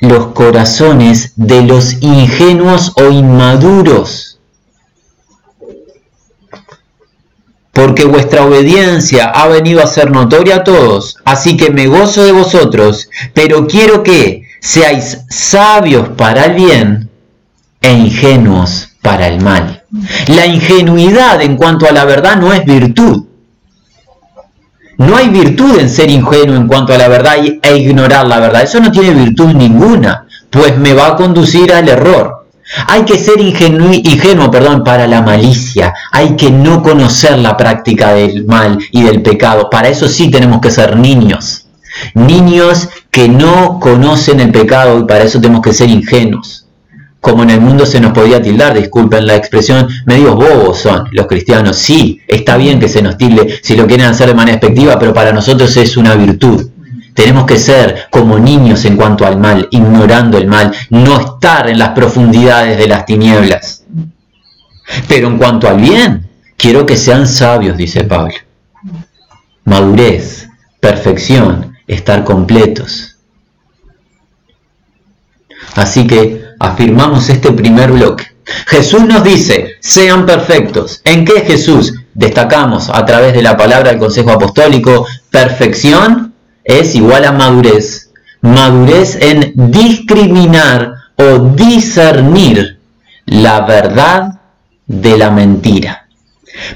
[0.00, 4.33] Los corazones de los ingenuos o inmaduros
[7.74, 12.32] porque vuestra obediencia ha venido a ser notoria a todos, así que me gozo de
[12.32, 17.10] vosotros, pero quiero que seáis sabios para el bien
[17.82, 19.82] e ingenuos para el mal.
[20.28, 23.26] La ingenuidad en cuanto a la verdad no es virtud.
[24.96, 28.62] No hay virtud en ser ingenuo en cuanto a la verdad e ignorar la verdad.
[28.62, 32.43] Eso no tiene virtud ninguna, pues me va a conducir al error.
[32.88, 35.92] Hay que ser ingenuo, perdón, para la malicia.
[36.10, 39.70] Hay que no conocer la práctica del mal y del pecado.
[39.70, 41.66] Para eso sí tenemos que ser niños.
[42.14, 46.66] Niños que no conocen el pecado y para eso tenemos que ser ingenuos.
[47.20, 51.26] Como en el mundo se nos podía tildar, disculpen la expresión, medio bobos son los
[51.26, 51.76] cristianos.
[51.76, 55.14] Sí, está bien que se nos tilde si lo quieren hacer de manera expectiva, pero
[55.14, 56.68] para nosotros es una virtud.
[57.14, 61.78] Tenemos que ser como niños en cuanto al mal, ignorando el mal, no estar en
[61.78, 63.84] las profundidades de las tinieblas.
[65.06, 68.34] Pero en cuanto al bien, quiero que sean sabios, dice Pablo.
[69.64, 70.48] Madurez,
[70.80, 73.16] perfección, estar completos.
[75.76, 78.24] Así que afirmamos este primer bloque.
[78.66, 81.00] Jesús nos dice, sean perfectos.
[81.04, 81.94] ¿En qué Jesús?
[82.12, 86.33] Destacamos a través de la palabra del Consejo Apostólico, perfección
[86.64, 88.10] es igual a madurez.
[88.40, 92.78] Madurez en discriminar o discernir
[93.26, 94.40] la verdad
[94.86, 96.00] de la mentira.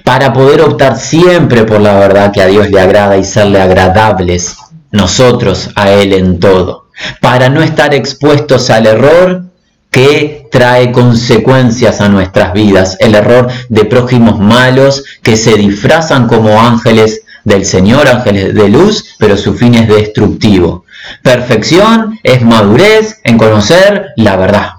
[0.03, 4.57] para poder optar siempre por la verdad que a Dios le agrada y serle agradables
[4.91, 6.87] nosotros a Él en todo,
[7.21, 9.45] para no estar expuestos al error
[9.91, 16.61] que trae consecuencias a nuestras vidas, el error de prójimos malos que se disfrazan como
[16.61, 20.85] ángeles del Señor, ángeles de luz, pero su fin es destructivo.
[21.23, 24.71] Perfección es madurez en conocer la verdad.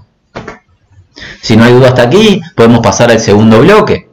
[1.42, 4.08] Si no hay duda hasta aquí, podemos pasar al segundo bloque.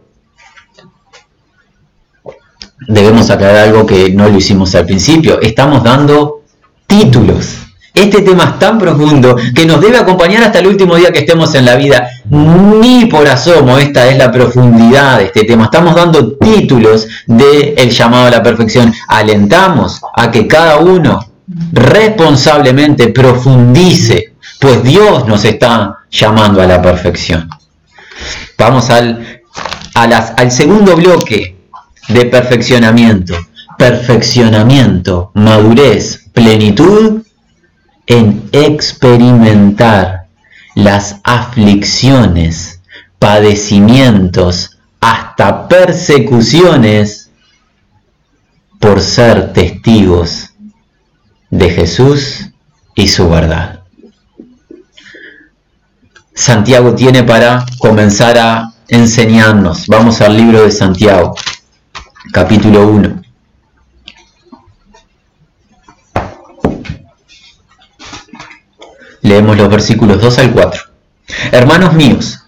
[2.89, 5.41] Debemos aclarar algo que no lo hicimos al principio.
[5.41, 6.43] Estamos dando
[6.87, 7.66] títulos.
[7.97, 11.55] Este tema es tan profundo que nos debe acompañar hasta el último día que estemos
[11.55, 12.07] en la vida.
[12.29, 15.65] Ni por asomo, esta es la profundidad de este tema.
[15.65, 18.93] Estamos dando títulos del el llamado a la perfección.
[19.09, 21.27] Alentamos a que cada uno
[21.73, 27.49] responsablemente profundice, pues Dios nos está llamando a la perfección.
[28.59, 29.41] Vamos al
[30.51, 31.57] segundo bloque
[32.09, 33.35] de perfeccionamiento.
[33.79, 37.23] Perfeccionamiento, madurez, plenitud
[38.07, 40.27] en experimentar
[40.75, 42.81] las aflicciones,
[43.19, 47.31] padecimientos, hasta persecuciones
[48.79, 50.51] por ser testigos
[51.51, 52.51] de Jesús
[52.95, 53.81] y su verdad.
[56.35, 59.87] Santiago tiene para comenzar a enseñarnos.
[59.87, 61.35] Vamos al libro de Santiago,
[62.33, 63.26] capítulo 1.
[69.27, 70.83] Leemos los versículos 2 al 4.
[71.51, 72.39] Hermanos míos,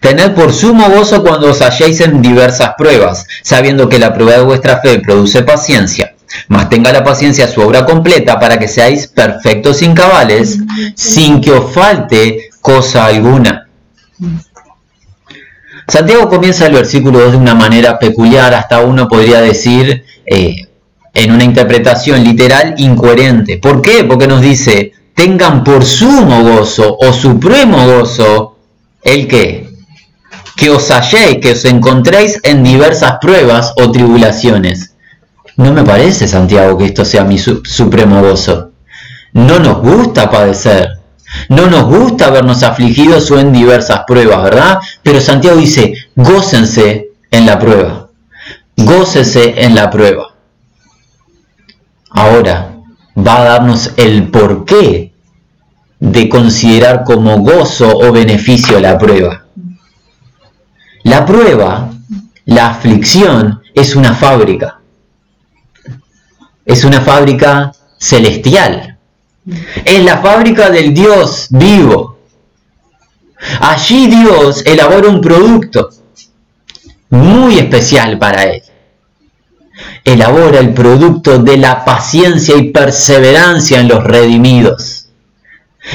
[0.00, 4.42] tened por sumo gozo cuando os halléis en diversas pruebas, sabiendo que la prueba de
[4.42, 6.14] vuestra fe produce paciencia.
[6.48, 10.58] Mas tenga la paciencia su obra completa para que seáis perfectos sin cabales,
[10.94, 13.68] sin que os falte cosa alguna.
[15.88, 20.68] Santiago comienza el versículo 2 de una manera peculiar, hasta uno podría decir, eh,
[21.14, 23.56] en una interpretación literal, incoherente.
[23.56, 24.04] ¿Por qué?
[24.04, 28.56] Porque nos dice, tengan por sumo gozo o supremo gozo
[29.02, 29.68] el que
[30.56, 34.94] que os halléis, que os encontréis en diversas pruebas o tribulaciones.
[35.56, 38.70] No me parece, Santiago, que esto sea mi supremo gozo.
[39.34, 40.88] No nos gusta padecer,
[41.50, 44.78] no nos gusta vernos afligidos o en diversas pruebas, ¿verdad?
[45.02, 48.08] Pero Santiago dice, gócense en la prueba,
[48.76, 50.34] gócese en la prueba.
[52.10, 52.70] Ahora
[53.16, 55.09] va a darnos el porqué
[56.00, 59.44] de considerar como gozo o beneficio la prueba.
[61.02, 61.90] La prueba,
[62.46, 64.80] la aflicción, es una fábrica.
[66.64, 68.98] Es una fábrica celestial.
[69.84, 72.18] Es la fábrica del Dios vivo.
[73.60, 75.90] Allí Dios elabora un producto
[77.10, 78.62] muy especial para Él.
[80.04, 84.99] Elabora el producto de la paciencia y perseverancia en los redimidos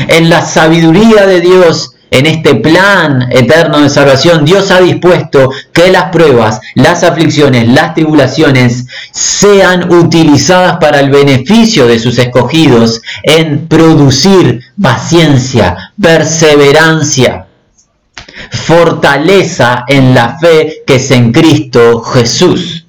[0.07, 5.91] en la sabiduría de Dios, en este plan eterno de salvación, Dios ha dispuesto que
[5.91, 13.67] las pruebas, las aflicciones, las tribulaciones sean utilizadas para el beneficio de sus escogidos en
[13.67, 17.47] producir paciencia, perseverancia,
[18.51, 22.85] fortaleza en la fe que es en Cristo Jesús.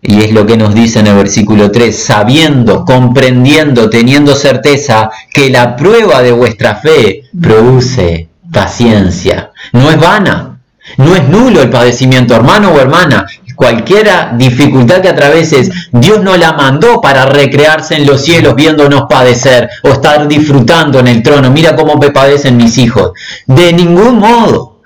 [0.00, 5.50] Y es lo que nos dice en el versículo 3, sabiendo, comprendiendo, teniendo certeza que
[5.50, 9.50] la prueba de vuestra fe produce paciencia.
[9.72, 10.60] No es vana,
[10.96, 13.26] no es nulo el padecimiento, hermano o hermana.
[13.54, 19.68] Cualquiera dificultad que atraveses, Dios no la mandó para recrearse en los cielos viéndonos padecer
[19.82, 21.50] o estar disfrutando en el trono.
[21.50, 23.10] Mira cómo me padecen mis hijos.
[23.46, 24.78] De ningún modo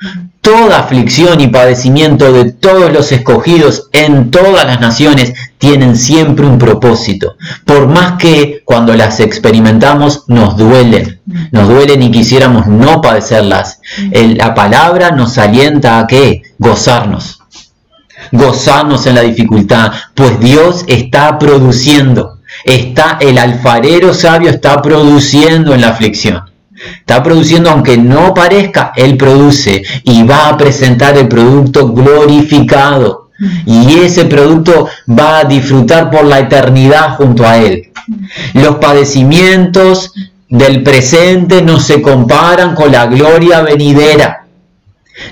[0.42, 6.58] toda aflicción y padecimiento de todos los escogidos en todas las naciones tienen siempre un
[6.58, 11.20] propósito, por más que cuando las experimentamos nos duelen,
[11.52, 13.80] nos duelen y quisiéramos no padecerlas.
[14.10, 16.42] la palabra nos alienta a qué?
[16.58, 17.40] Gozarnos,
[18.32, 25.82] gozarnos en la dificultad, pues Dios está produciendo, está el alfarero sabio está produciendo en
[25.82, 26.51] la aflicción.
[26.98, 33.30] Está produciendo, aunque no parezca, Él produce y va a presentar el producto glorificado.
[33.66, 37.90] Y ese producto va a disfrutar por la eternidad junto a Él.
[38.54, 40.12] Los padecimientos
[40.48, 44.46] del presente no se comparan con la gloria venidera.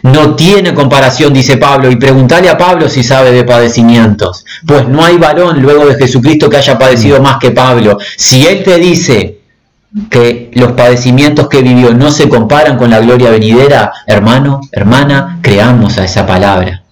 [0.02, 5.04] No tiene comparación, dice Pablo, y preguntale a Pablo si sabe de padecimientos, pues no
[5.04, 7.98] hay varón luego de Jesucristo que haya padecido más que Pablo.
[8.16, 9.39] Si Él te dice,
[10.08, 15.98] que los padecimientos que vivió no se comparan con la gloria venidera, hermano, hermana, creamos
[15.98, 16.82] a esa palabra.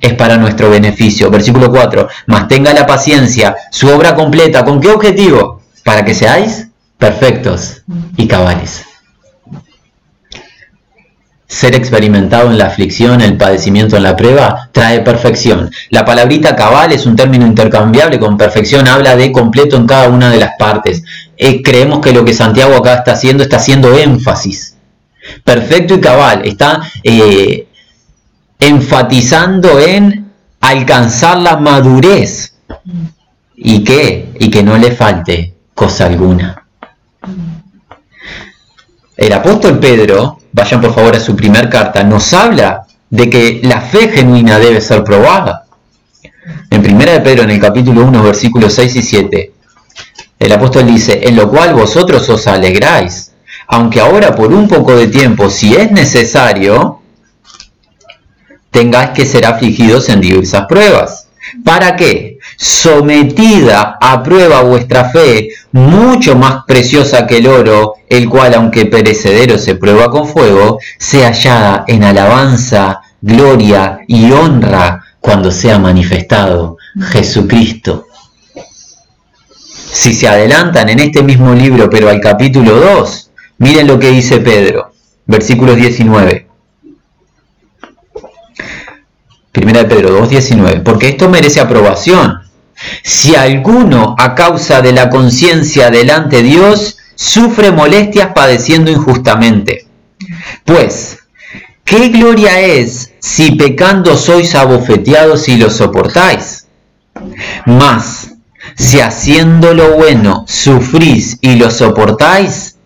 [0.00, 1.30] es para nuestro beneficio.
[1.30, 5.62] Versículo 4, mas tenga la paciencia, su obra completa, ¿con qué objetivo?
[5.84, 7.82] Para que seáis perfectos
[8.16, 8.84] y cabales.
[11.46, 15.70] Ser experimentado en la aflicción, el padecimiento en la prueba, trae perfección.
[15.90, 20.30] La palabrita cabal es un término intercambiable con perfección, habla de completo en cada una
[20.30, 21.02] de las partes.
[21.44, 24.76] Eh, creemos que lo que Santiago acá está haciendo está haciendo énfasis.
[25.42, 27.66] Perfecto y cabal, está eh,
[28.60, 30.30] enfatizando en
[30.60, 32.54] alcanzar la madurez.
[33.56, 34.32] ¿Y qué?
[34.38, 36.64] Y que no le falte cosa alguna.
[39.16, 43.80] El apóstol Pedro, vayan por favor a su primer carta, nos habla de que la
[43.80, 45.66] fe genuina debe ser probada.
[46.70, 49.52] En primera de Pedro, en el capítulo 1, versículos 6 y 7,
[50.42, 53.32] el apóstol dice, en lo cual vosotros os alegráis,
[53.68, 57.00] aunque ahora por un poco de tiempo, si es necesario,
[58.70, 61.28] tengáis que ser afligidos en diversas pruebas.
[61.64, 62.38] ¿Para qué?
[62.56, 69.58] Sometida a prueba vuestra fe, mucho más preciosa que el oro, el cual, aunque perecedero
[69.58, 76.78] se prueba con fuego, sea hallada en alabanza, gloria y honra cuando sea manifestado
[77.10, 78.06] Jesucristo.
[79.92, 84.38] Si se adelantan en este mismo libro, pero al capítulo 2, miren lo que dice
[84.38, 84.94] Pedro,
[85.26, 86.48] versículos 19.
[89.52, 92.40] Primera de Pedro 2.19, porque esto merece aprobación.
[93.02, 99.86] Si alguno a causa de la conciencia delante de Dios sufre molestias padeciendo injustamente.
[100.64, 101.18] Pues,
[101.84, 106.66] ¿qué gloria es si pecando sois abofeteados y lo soportáis?
[107.66, 108.31] Mas,
[108.76, 112.76] si haciendo lo bueno sufrís y lo soportáis,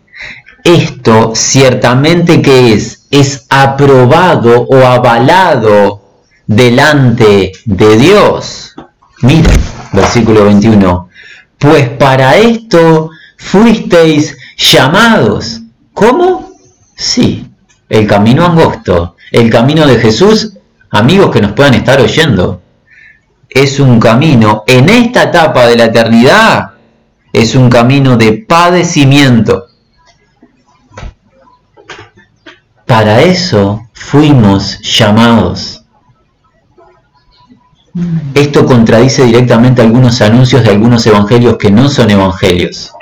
[0.64, 6.03] esto ciertamente que es, es aprobado o avalado
[6.47, 8.74] delante de Dios.
[9.22, 9.51] Mira,
[9.93, 11.09] versículo 21.
[11.59, 15.61] Pues para esto fuisteis llamados.
[15.93, 16.53] ¿Cómo?
[16.95, 17.47] Sí,
[17.89, 20.53] el camino angosto, el camino de Jesús,
[20.91, 22.62] amigos que nos puedan estar oyendo,
[23.57, 26.72] es un camino en esta etapa de la eternidad,
[27.32, 29.68] es un camino de padecimiento.
[32.84, 35.82] Para eso fuimos llamados.
[38.34, 42.92] Esto contradice directamente algunos anuncios de algunos evangelios que no son evangelios.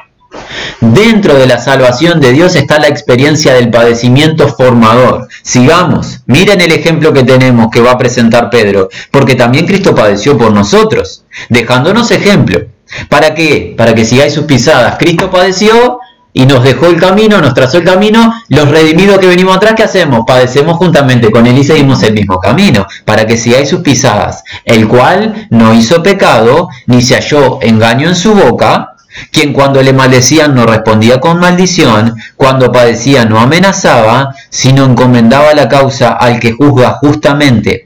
[0.80, 5.28] Dentro de la salvación de Dios está la experiencia del padecimiento formador.
[5.42, 10.36] Sigamos, miren el ejemplo que tenemos que va a presentar Pedro, porque también Cristo padeció
[10.36, 12.60] por nosotros, dejándonos ejemplo.
[13.08, 13.74] ¿Para qué?
[13.76, 14.96] Para que sigáis sus pisadas.
[14.98, 16.00] Cristo padeció
[16.36, 19.84] y nos dejó el camino, nos trazó el camino, los redimidos que venimos atrás, ¿qué
[19.84, 20.24] hacemos?
[20.26, 24.88] Padecemos juntamente con él y seguimos el mismo camino, para que sigáis sus pisadas, el
[24.88, 28.93] cual no hizo pecado, ni se halló engaño en su boca,
[29.30, 35.68] quien cuando le maldecían no respondía con maldición, cuando padecía no amenazaba, sino encomendaba la
[35.68, 37.84] causa al que juzga justamente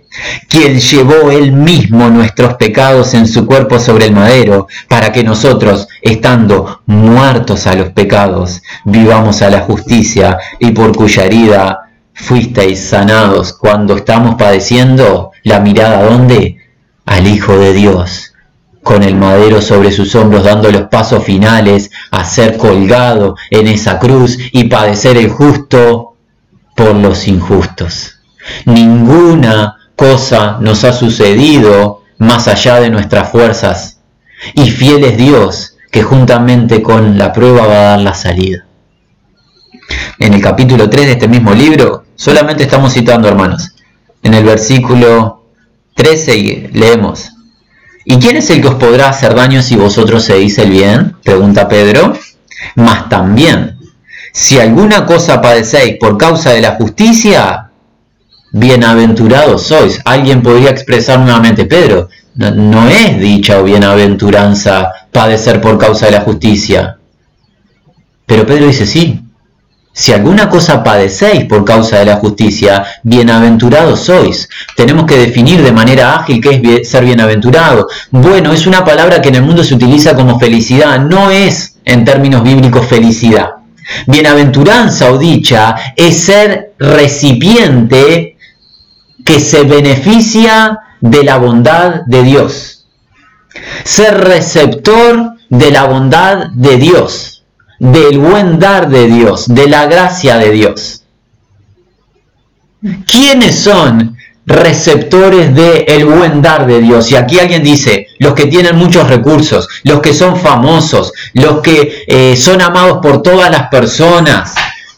[0.49, 5.89] quien llevó él mismo nuestros pecados en su cuerpo sobre el madero, para que nosotros,
[6.03, 11.81] estando muertos a los pecados, vivamos a la justicia, y por cuya herida
[12.15, 16.57] fuisteis sanados cuando estamos padeciendo, la mirada ¿dónde?
[17.07, 18.28] Al Hijo de Dios,
[18.89, 23.99] con el madero sobre sus hombros dando los pasos finales a ser colgado en esa
[23.99, 26.15] cruz y padecer el justo
[26.75, 28.15] por los injustos.
[28.65, 34.01] Ninguna cosa nos ha sucedido más allá de nuestras fuerzas.
[34.55, 38.65] Y fiel es Dios que juntamente con la prueba va a dar la salida.
[40.19, 43.75] En el capítulo 3 de este mismo libro, solamente estamos citando, hermanos,
[44.23, 45.45] en el versículo
[45.95, 47.33] 13 leemos,
[48.11, 51.15] ¿Y quién es el que os podrá hacer daño si vosotros se el bien?
[51.23, 52.15] Pregunta Pedro.
[52.75, 53.77] Mas también,
[54.33, 57.69] si alguna cosa padecéis por causa de la justicia,
[58.51, 60.01] bienaventurados sois.
[60.07, 66.23] Alguien podría expresar nuevamente, Pedro, no, es dicha o bienaventuranza padecer por causa de la
[66.23, 66.97] justicia.
[68.25, 69.21] Pero Pedro dice, sí,
[69.99, 74.49] si alguna cosa padecéis por causa de la justicia, bienaventurados sois.
[74.77, 77.89] Tenemos que definir de manera ágil qué es ser bienaventurado.
[78.13, 82.05] Bueno, es una palabra que en el mundo se utiliza como felicidad, no es en
[82.05, 83.57] términos bíblicos felicidad.
[84.07, 88.37] Bienaventuranza o dicha es ser recipiente
[89.25, 92.87] que se beneficia de la bondad de Dios.
[93.83, 97.38] Ser receptor de la bondad de Dios,
[97.79, 101.05] del buen dar de Dios, de la gracia de Dios.
[103.07, 104.17] ¿Quiénes son
[104.49, 107.11] receptores del el buen dar de Dios.
[107.13, 112.05] Y aquí alguien dice, los que tienen muchos recursos, los que son famosos, los que
[112.07, 114.55] eh, son amados por todas las personas,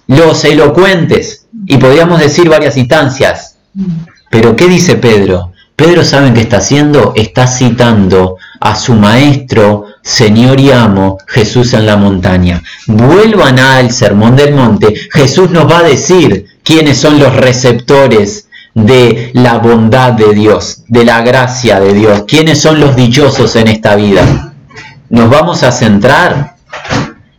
[0.07, 3.57] los elocuentes, y podríamos decir varias instancias.
[4.31, 5.53] Pero ¿qué dice Pedro?
[5.75, 7.13] Pedro, ¿saben qué está haciendo?
[7.17, 12.63] Está citando a su maestro, Señor y amo, Jesús en la montaña.
[12.87, 14.95] Vuelvan al Sermón del Monte.
[15.11, 21.05] Jesús nos va a decir quiénes son los receptores de la bondad de Dios, de
[21.05, 22.25] la gracia de Dios.
[22.29, 24.53] ¿Quiénes son los dichosos en esta vida?
[25.09, 26.57] Nos vamos a centrar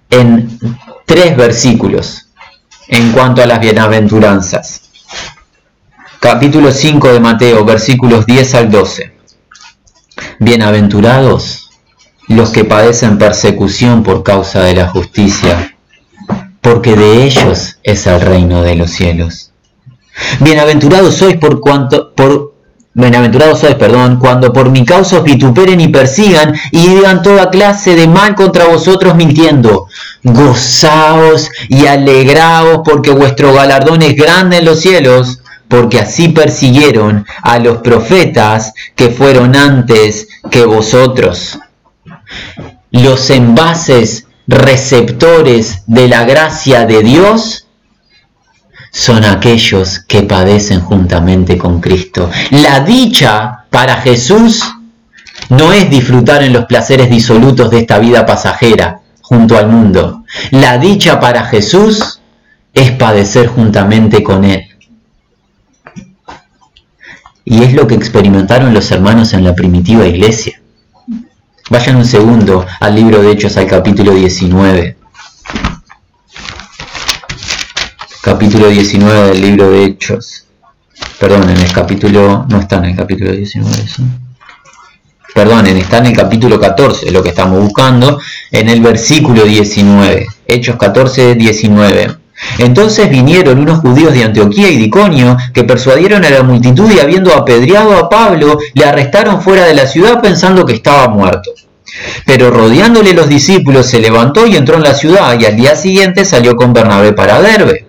[0.09, 0.59] en
[1.05, 2.30] tres versículos
[2.88, 4.82] en cuanto a las bienaventuranzas.
[6.19, 9.20] Capítulo 5 de Mateo, versículos 10 al 12.
[10.43, 11.69] Bienaventurados
[12.27, 15.77] los que padecen persecución por causa de la justicia,
[16.61, 19.51] porque de ellos es el reino de los cielos.
[20.39, 22.15] Bienaventurados sois por cuanto,
[22.95, 27.95] bienaventurados sois, perdón, cuando por mi causa os vituperen y persigan y digan toda clase
[27.95, 29.85] de mal contra vosotros mintiendo.
[30.23, 35.40] Gozaos y alegraos porque vuestro galardón es grande en los cielos,
[35.72, 41.57] porque así persiguieron a los profetas que fueron antes que vosotros.
[42.91, 47.67] Los envases receptores de la gracia de Dios
[48.91, 52.30] son aquellos que padecen juntamente con Cristo.
[52.49, 54.61] La dicha para Jesús
[55.47, 60.26] no es disfrutar en los placeres disolutos de esta vida pasajera junto al mundo.
[60.51, 62.19] La dicha para Jesús
[62.74, 64.70] es padecer juntamente con Él.
[67.43, 70.61] Y es lo que experimentaron los hermanos en la primitiva iglesia.
[71.69, 74.97] Vayan un segundo al libro de Hechos, al capítulo 19.
[78.21, 80.45] capítulo 19 del libro de Hechos.
[81.19, 84.03] Perdón, en el capítulo, no está en el capítulo 19 eso.
[85.33, 88.19] Perdonen, está en el capítulo 14, lo que estamos buscando,
[88.51, 90.27] en el versículo 19.
[90.45, 92.17] Hechos 14, 19.
[92.57, 97.33] Entonces vinieron unos judíos de Antioquía y Diconio que persuadieron a la multitud y habiendo
[97.33, 101.51] apedreado a Pablo, le arrestaron fuera de la ciudad pensando que estaba muerto.
[102.25, 106.25] Pero rodeándole los discípulos se levantó y entró en la ciudad y al día siguiente
[106.25, 107.85] salió con Bernabé para Derbe.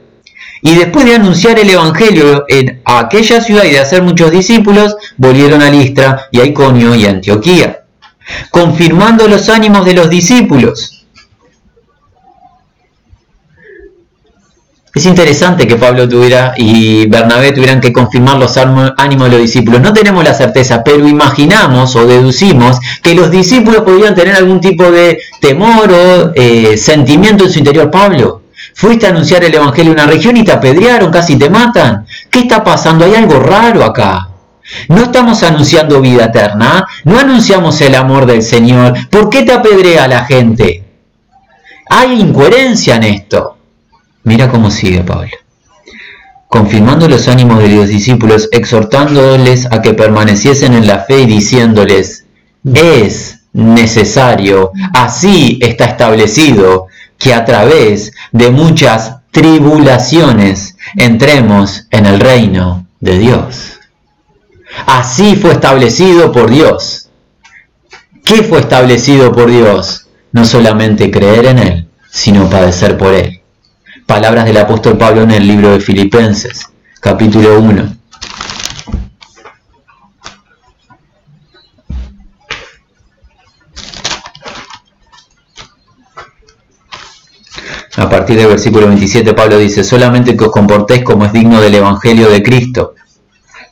[0.65, 5.61] Y después de anunciar el Evangelio en aquella ciudad y de hacer muchos discípulos, volvieron
[5.61, 7.83] a Listra y a Iconio y a Antioquía,
[8.51, 11.02] confirmando los ánimos de los discípulos.
[14.95, 19.81] Es interesante que Pablo tuviera y Bernabé tuvieran que confirmar los ánimos de los discípulos.
[19.81, 24.91] No tenemos la certeza, pero imaginamos o deducimos que los discípulos podrían tener algún tipo
[24.91, 27.91] de temor o eh, sentimiento en su interior.
[27.91, 28.43] Pablo,
[28.75, 32.07] Fuiste a anunciar el Evangelio en una región y te apedrearon, casi te matan.
[32.31, 33.05] ¿Qué está pasando?
[33.05, 34.29] Hay algo raro acá.
[34.89, 38.95] No estamos anunciando vida eterna, no anunciamos el amor del Señor.
[39.11, 40.85] ¿Por qué te apedrea la gente?
[41.91, 43.59] Hay incoherencia en esto.
[44.25, 45.31] Mira cómo sigue Pablo.
[46.49, 52.27] Confirmando los ánimos de los discípulos, exhortándoles a que permaneciesen en la fe y diciéndoles,
[52.63, 62.87] es necesario, así está establecido, que a través de muchas tribulaciones entremos en el reino
[63.01, 63.81] de Dios.
[64.87, 67.09] Así fue establecido por Dios.
[68.25, 70.07] ¿Qué fue establecido por Dios?
[70.33, 73.32] No solamente creer en Él, sino padecer por Él.
[74.13, 76.69] Palabras del apóstol Pablo en el libro de Filipenses,
[77.01, 77.97] capítulo 1.
[87.97, 91.77] A partir del versículo 27 Pablo dice, solamente que os comportéis como es digno del
[91.77, 92.95] Evangelio de Cristo,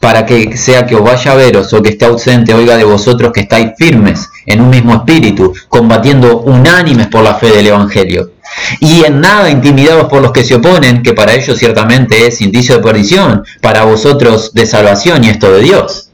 [0.01, 3.31] para que sea que os vaya a veros o que esté ausente, oiga de vosotros
[3.31, 8.40] que estáis firmes en un mismo espíritu, combatiendo unánimes por la fe del Evangelio.
[8.81, 12.77] Y en nada intimidados por los que se oponen, que para ellos ciertamente es indicio
[12.77, 16.11] de perdición, para vosotros de salvación y esto de Dios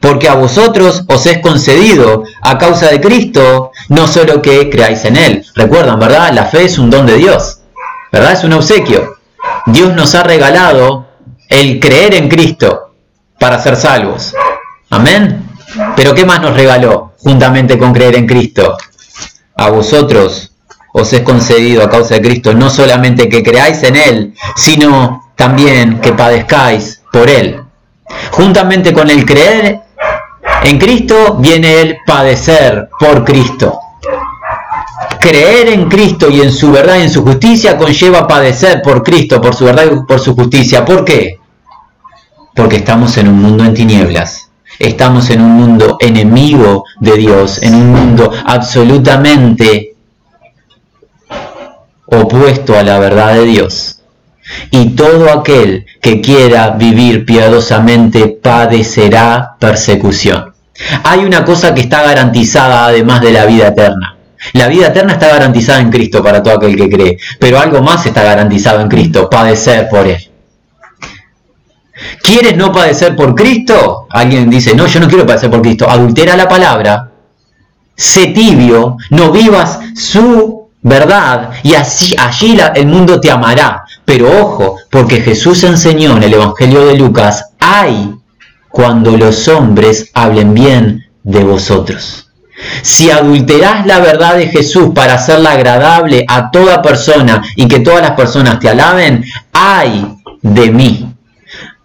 [0.00, 5.16] porque a vosotros os es concedido a causa de Cristo, no solo que creáis en
[5.16, 5.46] Él.
[5.54, 6.32] Recuerdan, ¿verdad?
[6.32, 7.60] La fe es un don de Dios,
[8.12, 8.32] ¿verdad?
[8.32, 9.16] Es un obsequio.
[9.66, 11.08] Dios nos ha regalado
[11.48, 12.94] el creer en Cristo
[13.38, 14.34] para ser salvos.
[14.90, 15.44] Amén.
[15.96, 18.76] Pero ¿qué más nos regaló juntamente con creer en Cristo?
[19.56, 20.52] A vosotros
[20.92, 26.00] os es concedido a causa de Cristo no solamente que creáis en Él, sino también
[26.00, 27.62] que padezcáis por Él
[28.32, 29.80] Juntamente con el creer
[30.62, 33.78] en Cristo viene el padecer por Cristo.
[35.20, 39.40] Creer en Cristo y en su verdad y en su justicia conlleva padecer por Cristo,
[39.40, 40.84] por su verdad y por su justicia.
[40.84, 41.38] ¿Por qué?
[42.54, 44.50] Porque estamos en un mundo en tinieblas.
[44.78, 49.96] Estamos en un mundo enemigo de Dios, en un mundo absolutamente
[52.10, 54.00] opuesto a la verdad de Dios.
[54.70, 60.54] Y todo aquel que quiera vivir piadosamente padecerá persecución.
[61.04, 64.16] Hay una cosa que está garantizada además de la vida eterna.
[64.52, 68.06] La vida eterna está garantizada en Cristo para todo aquel que cree, pero algo más
[68.06, 70.30] está garantizado en Cristo, padecer por Él.
[72.22, 74.06] ¿Quieres no padecer por Cristo?
[74.10, 75.90] Alguien dice, no, yo no quiero padecer por Cristo.
[75.90, 77.10] Adultera la palabra,
[77.96, 83.84] sé tibio, no vivas su verdad y así allí el mundo te amará.
[84.04, 88.14] Pero ojo, porque Jesús enseñó en el Evangelio de Lucas, hay
[88.68, 92.28] cuando los hombres hablen bien de vosotros.
[92.82, 98.02] Si adulterás la verdad de Jesús para hacerla agradable a toda persona y que todas
[98.02, 101.14] las personas te alaben, ay de mí.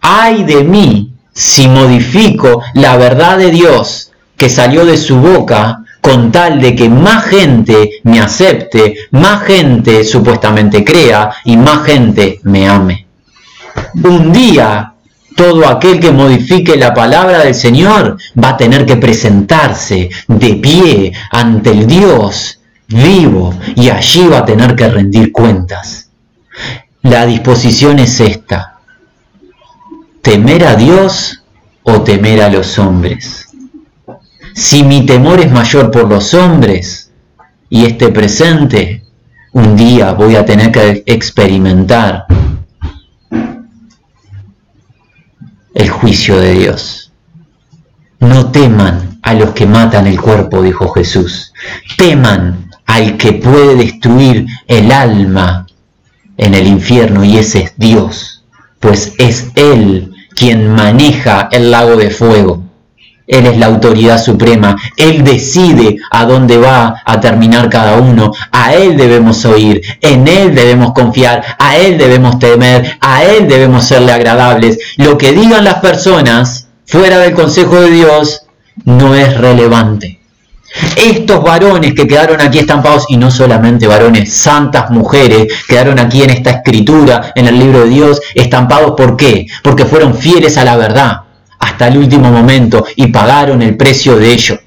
[0.00, 6.30] Ay de mí si modifico la verdad de Dios que salió de su boca con
[6.30, 12.68] tal de que más gente me acepte, más gente supuestamente crea y más gente me
[12.68, 13.06] ame.
[14.02, 14.92] Un día
[15.34, 21.12] todo aquel que modifique la palabra del Señor va a tener que presentarse de pie
[21.30, 26.10] ante el Dios vivo y allí va a tener que rendir cuentas.
[27.00, 28.74] La disposición es esta.
[30.20, 31.42] ¿Temer a Dios
[31.82, 33.43] o temer a los hombres?
[34.54, 37.10] Si mi temor es mayor por los hombres
[37.68, 39.02] y este presente,
[39.52, 42.26] un día voy a tener que experimentar
[45.74, 47.12] el juicio de Dios.
[48.20, 51.52] No teman a los que matan el cuerpo, dijo Jesús.
[51.98, 55.66] Teman al que puede destruir el alma
[56.36, 58.44] en el infierno y ese es Dios,
[58.78, 62.63] pues es Él quien maneja el lago de fuego.
[63.26, 68.74] Él es la autoridad suprema, Él decide a dónde va a terminar cada uno, a
[68.74, 74.12] Él debemos oír, en Él debemos confiar, a Él debemos temer, a Él debemos serle
[74.12, 74.78] agradables.
[74.98, 78.42] Lo que digan las personas fuera del consejo de Dios
[78.84, 80.20] no es relevante.
[80.96, 86.30] Estos varones que quedaron aquí estampados, y no solamente varones, santas mujeres, quedaron aquí en
[86.30, 89.46] esta escritura, en el libro de Dios, estampados, ¿por qué?
[89.62, 91.23] Porque fueron fieles a la verdad
[91.64, 94.58] hasta el último momento y pagaron el precio de ello.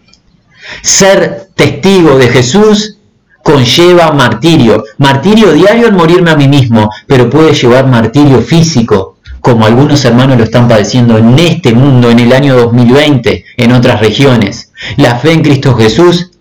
[0.81, 2.97] Ser testigo de Jesús
[3.43, 4.83] conlleva martirio.
[4.97, 10.37] Martirio diario en morirme a mí mismo, pero puede llevar martirio físico, como algunos hermanos
[10.37, 14.71] lo están padeciendo en este mundo, en el año 2020, en otras regiones.
[14.97, 16.31] La fe en Cristo Jesús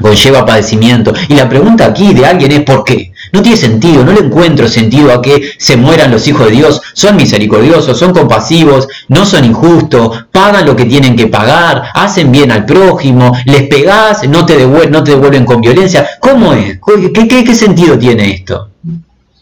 [0.00, 1.12] conlleva padecimiento.
[1.28, 3.09] Y la pregunta aquí de alguien es ¿por qué?
[3.32, 6.80] No tiene sentido, no le encuentro sentido a que se mueran los hijos de Dios.
[6.94, 12.50] Son misericordiosos, son compasivos, no son injustos, pagan lo que tienen que pagar, hacen bien
[12.52, 16.08] al prójimo, les pegás, no te, devuelven, con violencia.
[16.20, 16.78] ¿Cómo es?
[17.14, 18.70] ¿Qué, qué sentido tiene esto?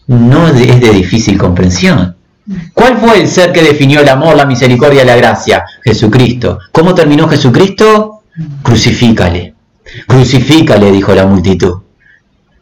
[0.07, 2.15] No es de difícil comprensión.
[2.73, 5.65] ¿Cuál fue el ser que definió el amor, la misericordia y la gracia?
[5.83, 6.59] Jesucristo.
[6.71, 8.23] ¿Cómo terminó Jesucristo?
[8.63, 9.53] Crucifícale.
[10.07, 11.78] Crucifícale, dijo la multitud.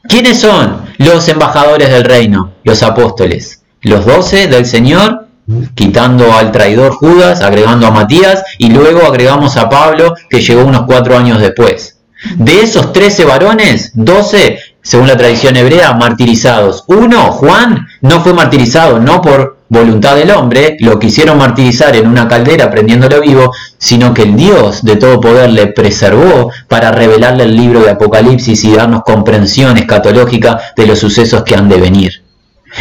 [0.08, 2.54] ¿Quiénes son los embajadores del reino?
[2.64, 3.64] Los apóstoles.
[3.82, 5.28] Los doce del Señor,
[5.76, 10.84] quitando al traidor Judas, agregando a Matías, y luego agregamos a Pablo, que llegó unos
[10.84, 12.00] cuatro años después.
[12.36, 16.86] De esos trece varones, doce, según la tradición hebrea, martirizados.
[16.88, 22.28] Uno, Juan, no fue martirizado, no por voluntad del hombre, lo quisieron martirizar en una
[22.28, 27.56] caldera prendiéndolo vivo, sino que el Dios de todo poder le preservó para revelarle el
[27.56, 32.24] libro de Apocalipsis y darnos comprensión escatológica de los sucesos que han de venir.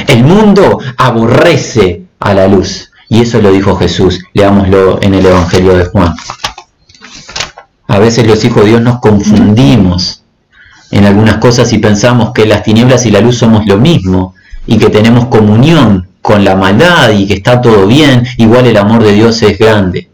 [0.07, 5.77] El mundo aborrece a la luz, y eso lo dijo Jesús, leámoslo en el Evangelio
[5.77, 6.15] de Juan.
[7.89, 10.23] A veces los hijos de Dios nos confundimos
[10.91, 14.35] en algunas cosas y pensamos que las tinieblas y la luz somos lo mismo
[14.67, 19.05] y que tenemos comunión con la maldad y que está todo bien, igual el amor
[19.05, 20.11] de Dios es grande.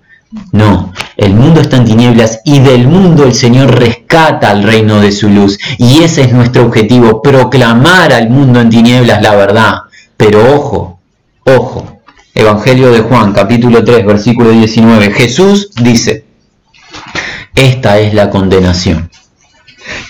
[0.50, 5.10] No, el mundo está en tinieblas y del mundo el Señor rescata al reino de
[5.10, 5.58] su luz.
[5.78, 9.74] Y ese es nuestro objetivo, proclamar al mundo en tinieblas la verdad.
[10.18, 11.00] Pero ojo,
[11.44, 12.02] ojo,
[12.34, 16.26] Evangelio de Juan, capítulo 3, versículo 19, Jesús dice,
[17.54, 19.10] esta es la condenación,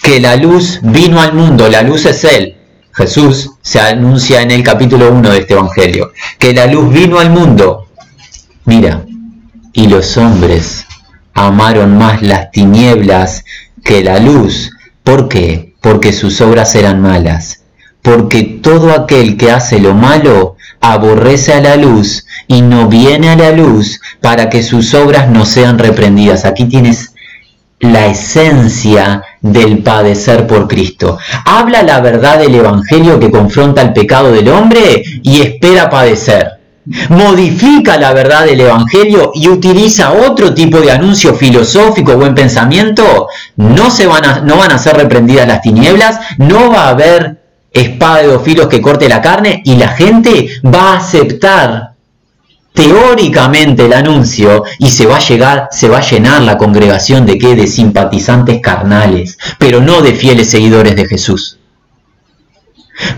[0.02, 2.56] que la luz vino al mundo, la luz es Él,
[2.94, 7.30] Jesús se anuncia en el capítulo 1 de este Evangelio, que la luz vino al
[7.30, 7.88] mundo.
[8.64, 9.04] Mira,
[9.72, 10.84] y los hombres
[11.34, 13.44] amaron más las tinieblas
[13.82, 14.70] que la luz.
[15.02, 15.74] ¿Por qué?
[15.80, 17.62] Porque sus obras eran malas.
[18.02, 23.36] Porque todo aquel que hace lo malo aborrece a la luz y no viene a
[23.36, 26.44] la luz para que sus obras no sean reprendidas.
[26.44, 27.11] Aquí tienes
[27.82, 31.18] la esencia del padecer por Cristo.
[31.44, 36.60] Habla la verdad del Evangelio que confronta el pecado del hombre y espera padecer.
[37.10, 43.28] Modifica la verdad del Evangelio y utiliza otro tipo de anuncio filosófico buen pensamiento.
[43.56, 47.42] No, se van a, no van a ser reprendidas las tinieblas, no va a haber
[47.72, 51.91] espada de dos filos que corte la carne y la gente va a aceptar
[52.72, 57.38] teóricamente el anuncio y se va a llegar, se va a llenar la congregación de
[57.38, 57.54] qué?
[57.54, 61.58] De simpatizantes carnales, pero no de fieles seguidores de Jesús.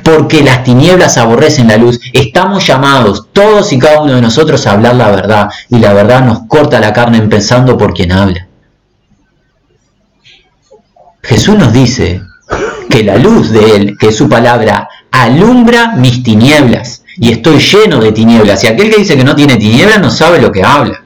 [0.02, 4.72] Porque las tinieblas aborrecen la luz, estamos llamados todos y cada uno de nosotros a
[4.72, 8.48] hablar la verdad y la verdad nos corta la carne empezando por quien habla.
[11.22, 12.22] Jesús nos dice
[12.88, 18.00] que la luz de Él, que es su palabra, alumbra mis tinieblas y estoy lleno
[18.00, 18.64] de tinieblas.
[18.64, 21.02] Y aquel que dice que no tiene tinieblas no sabe lo que habla,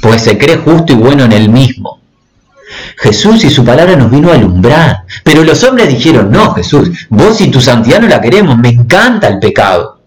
[0.00, 2.00] pues se cree justo y bueno en él mismo.
[2.98, 5.04] Jesús y su palabra nos vino a alumbrar.
[5.24, 9.28] Pero los hombres dijeron, no, Jesús, vos y tu santidad no la queremos, me encanta
[9.28, 10.00] el pecado.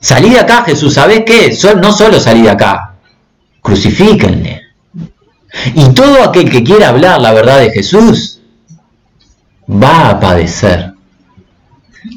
[0.00, 1.56] Salí de acá, Jesús, ¿sabés qué?
[1.80, 2.94] No solo salí de acá,
[3.60, 4.62] crucifíquenle.
[5.74, 8.40] Y todo aquel que quiera hablar la verdad de Jesús
[9.68, 10.92] va a padecer.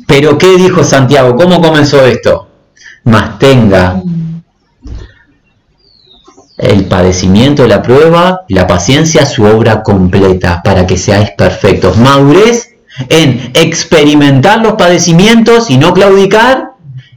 [0.07, 1.35] Pero ¿qué dijo Santiago?
[1.35, 2.47] ¿Cómo comenzó esto?
[3.03, 4.01] Más tenga
[6.57, 11.97] el padecimiento, la prueba, la paciencia, su obra completa, para que seáis perfectos.
[11.97, 12.75] Madurez
[13.09, 16.73] en experimentar los padecimientos y no claudicar,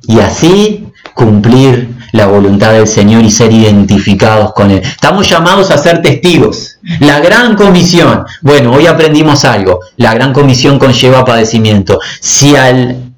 [0.06, 4.80] y así cumplir la voluntad del Señor y ser identificados con Él.
[4.84, 6.78] Estamos llamados a ser testigos.
[7.00, 11.98] La gran comisión, bueno, hoy aprendimos algo, la gran comisión conlleva padecimiento.
[12.20, 13.14] Si al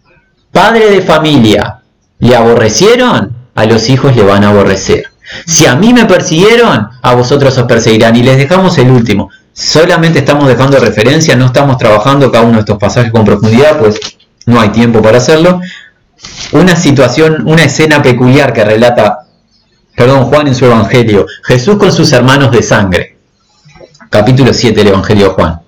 [0.50, 1.80] padre de familia
[2.20, 5.04] le aborrecieron, a los hijos le van a aborrecer.
[5.44, 8.16] Si a mí me persiguieron, a vosotros os perseguirán.
[8.16, 9.28] Y les dejamos el último.
[9.52, 14.00] Solamente estamos dejando referencia, no estamos trabajando cada uno de estos pasajes con profundidad, pues
[14.46, 15.60] no hay tiempo para hacerlo
[16.52, 19.26] una situación, una escena peculiar que relata,
[19.94, 23.16] perdón, Juan en su Evangelio, Jesús con sus hermanos de sangre.
[24.10, 25.60] Capítulo 7 del Evangelio de Juan.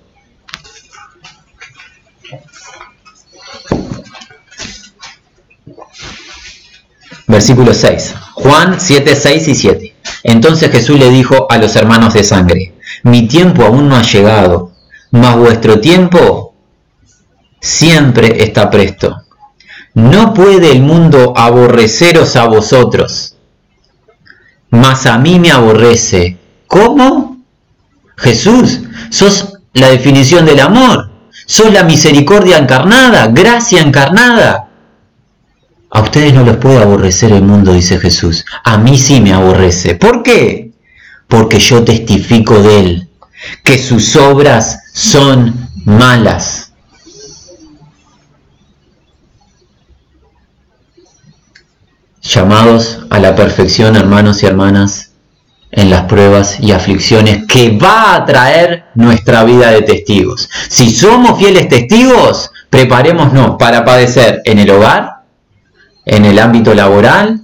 [7.27, 8.15] Versículo 6.
[8.33, 9.95] Juan 7, 6 y 7.
[10.23, 12.73] Entonces Jesús le dijo a los hermanos de sangre,
[13.03, 14.71] mi tiempo aún no ha llegado,
[15.11, 16.55] mas vuestro tiempo
[17.61, 19.23] siempre está presto.
[19.93, 23.35] No puede el mundo aborreceros a vosotros,
[24.69, 26.37] mas a mí me aborrece.
[26.67, 27.37] ¿Cómo?
[28.17, 31.09] Jesús, sos la definición del amor,
[31.45, 34.69] sos la misericordia encarnada, gracia encarnada.
[35.91, 38.45] A ustedes no les puede aborrecer el mundo, dice Jesús.
[38.63, 39.95] A mí sí me aborrece.
[39.95, 40.71] ¿Por qué?
[41.27, 43.09] Porque yo testifico de él,
[43.63, 46.68] que sus obras son malas.
[52.29, 55.11] Llamados a la perfección, hermanos y hermanas,
[55.71, 60.49] en las pruebas y aflicciones que va a traer nuestra vida de testigos.
[60.67, 65.23] Si somos fieles testigos, preparémonos para padecer en el hogar,
[66.05, 67.41] en el ámbito laboral,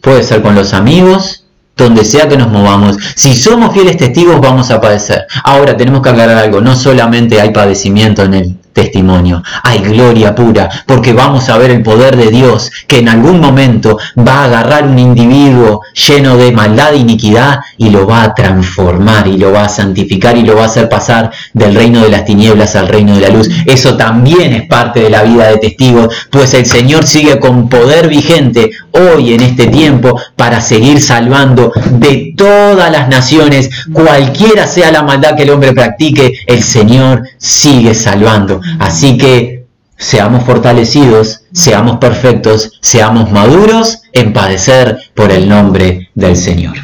[0.00, 1.44] puede ser con los amigos,
[1.76, 2.96] donde sea que nos movamos.
[3.14, 5.26] Si somos fieles testigos, vamos a padecer.
[5.44, 9.42] Ahora tenemos que aclarar algo, no solamente hay padecimiento en el testimonio.
[9.62, 13.98] Hay gloria pura, porque vamos a ver el poder de Dios que en algún momento
[14.18, 19.26] va a agarrar un individuo lleno de maldad e iniquidad y lo va a transformar
[19.28, 22.24] y lo va a santificar y lo va a hacer pasar del reino de las
[22.24, 23.48] tinieblas al reino de la luz.
[23.66, 28.08] Eso también es parte de la vida de testigos, pues el Señor sigue con poder
[28.08, 35.02] vigente hoy en este tiempo para seguir salvando de todas las naciones, cualquiera sea la
[35.02, 38.60] maldad que el hombre practique, el Señor sigue salvando.
[38.78, 46.76] Así que seamos fortalecidos, seamos perfectos, seamos maduros en padecer por el nombre del Señor.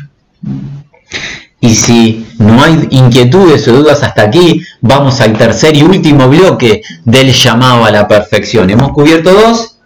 [1.60, 6.82] Y si no hay inquietudes o dudas hasta aquí, vamos al tercer y último bloque
[7.04, 8.70] del llamado a la perfección.
[8.70, 9.78] Hemos cubierto dos,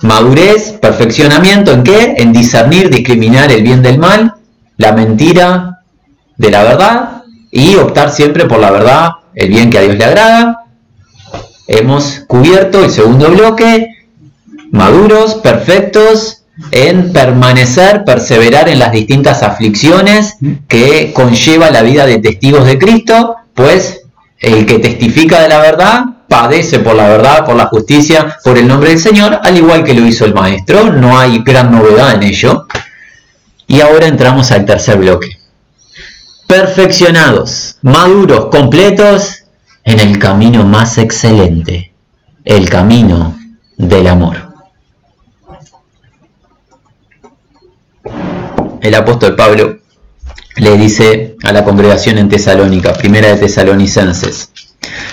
[0.00, 2.14] madurez, perfeccionamiento, ¿en qué?
[2.16, 4.34] En discernir, discriminar el bien del mal,
[4.78, 5.80] la mentira
[6.38, 10.04] de la verdad y optar siempre por la verdad, el bien que a Dios le
[10.04, 10.61] agrada,
[11.66, 13.88] hemos cubierto el segundo bloque,
[14.70, 20.36] maduros, perfectos, en permanecer, perseverar en las distintas aflicciones
[20.68, 24.00] que conlleva la vida de testigos de Cristo, pues
[24.38, 28.66] el que testifica de la verdad padece por la verdad, por la justicia, por el
[28.66, 32.22] nombre del Señor, al igual que lo hizo el maestro, no hay gran novedad en
[32.22, 32.66] ello.
[33.66, 35.38] Y ahora entramos al tercer bloque.
[36.46, 39.41] Perfeccionados, maduros, completos
[39.84, 41.92] en el camino más excelente,
[42.44, 43.38] el camino
[43.76, 44.52] del amor.
[48.80, 49.78] El apóstol Pablo
[50.56, 54.50] le dice a la congregación en Tesalónica, primera de Tesalonicenses,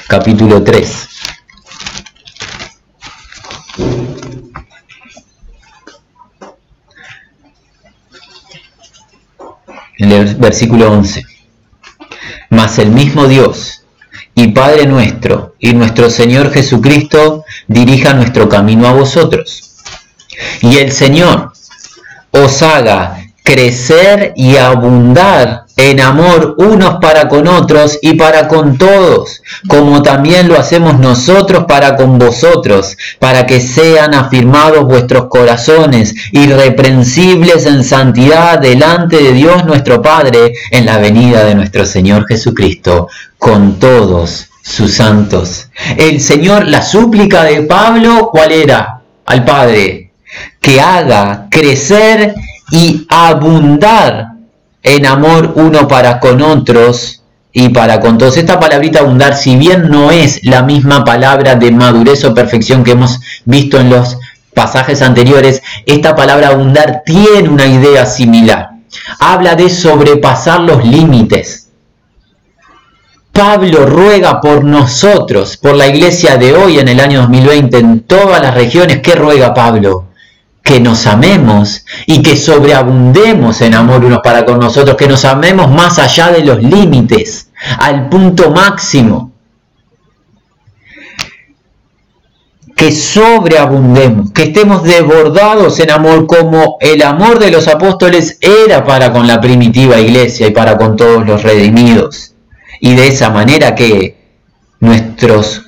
[0.08, 1.08] capítulo 3.
[9.98, 11.24] En el versículo 11.
[12.50, 13.79] Mas el mismo Dios
[14.40, 19.76] y Padre nuestro y nuestro Señor Jesucristo dirija nuestro camino a vosotros.
[20.62, 21.52] Y el Señor
[22.32, 29.42] os haga crecer y abundar en amor unos para con otros y para con todos,
[29.70, 37.66] como también lo hacemos nosotros para con vosotros, para que sean afirmados vuestros corazones, irreprensibles
[37.66, 43.08] en santidad delante de Dios nuestro Padre, en la venida de nuestro Señor Jesucristo,
[43.38, 45.70] con todos sus santos.
[45.98, 49.02] El Señor, la súplica de Pablo, ¿cuál era?
[49.26, 50.12] Al Padre,
[50.60, 52.36] que haga crecer
[52.72, 54.39] y abundar
[54.84, 58.38] en amor uno para con otros y para con todos.
[58.38, 62.92] Esta palabrita abundar, si bien no es la misma palabra de madurez o perfección que
[62.92, 64.18] hemos visto en los
[64.54, 68.70] pasajes anteriores, esta palabra abundar tiene una idea similar.
[69.20, 71.70] Habla de sobrepasar los límites.
[73.32, 78.42] Pablo ruega por nosotros, por la iglesia de hoy en el año 2020, en todas
[78.42, 79.00] las regiones.
[79.02, 80.09] ¿Qué ruega Pablo?
[80.70, 85.72] Que nos amemos y que sobreabundemos en amor unos para con nosotros, que nos amemos
[85.72, 87.50] más allá de los límites,
[87.80, 89.32] al punto máximo.
[92.76, 99.12] Que sobreabundemos, que estemos desbordados en amor como el amor de los apóstoles era para
[99.12, 102.36] con la primitiva iglesia y para con todos los redimidos.
[102.80, 104.20] Y de esa manera que
[104.82, 105.64] nuestros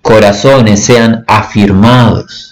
[0.00, 2.51] corazones sean afirmados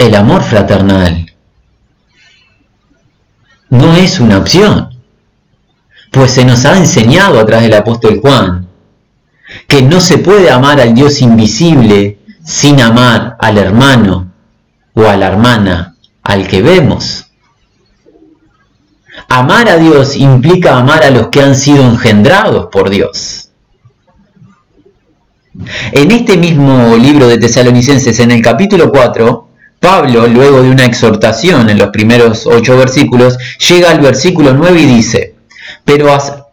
[0.00, 1.30] el amor fraternal
[3.68, 4.98] no es una opción,
[6.10, 8.66] pues se nos ha enseñado a través del apóstol Juan
[9.68, 14.32] que no se puede amar al Dios invisible sin amar al hermano
[14.94, 17.26] o a la hermana al que vemos.
[19.28, 23.50] Amar a Dios implica amar a los que han sido engendrados por Dios.
[25.92, 29.49] En este mismo libro de Tesalonicenses, en el capítulo 4,
[29.80, 34.86] Pablo, luego de una exhortación en los primeros ocho versículos, llega al versículo 9 y
[34.86, 35.34] dice,
[35.84, 36.08] pero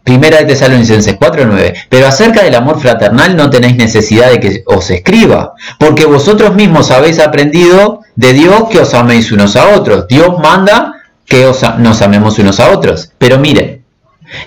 [0.08, 4.90] primera de Tesalonicenses 4:9, pero acerca del amor fraternal no tenéis necesidad de que os
[4.90, 10.08] escriba, porque vosotros mismos habéis aprendido de Dios que os améis unos a otros.
[10.08, 10.94] Dios manda
[11.26, 13.12] que os, nos amemos unos a otros.
[13.18, 13.82] Pero mire,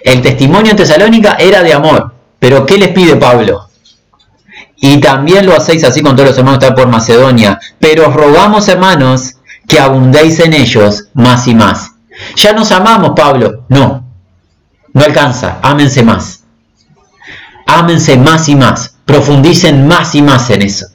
[0.02, 3.68] el testimonio en Tesalónica era de amor, pero ¿qué les pide Pablo?
[4.80, 7.60] Y también lo hacéis así con todos los hermanos que están por Macedonia.
[7.78, 9.34] Pero os rogamos, hermanos,
[9.68, 11.92] que abundéis en ellos más y más.
[12.36, 13.64] Ya nos amamos, Pablo.
[13.68, 14.04] No,
[14.92, 15.58] no alcanza.
[15.62, 16.44] Ámense más.
[17.66, 18.94] Ámense más y más.
[19.04, 20.86] Profundicen más y más en eso.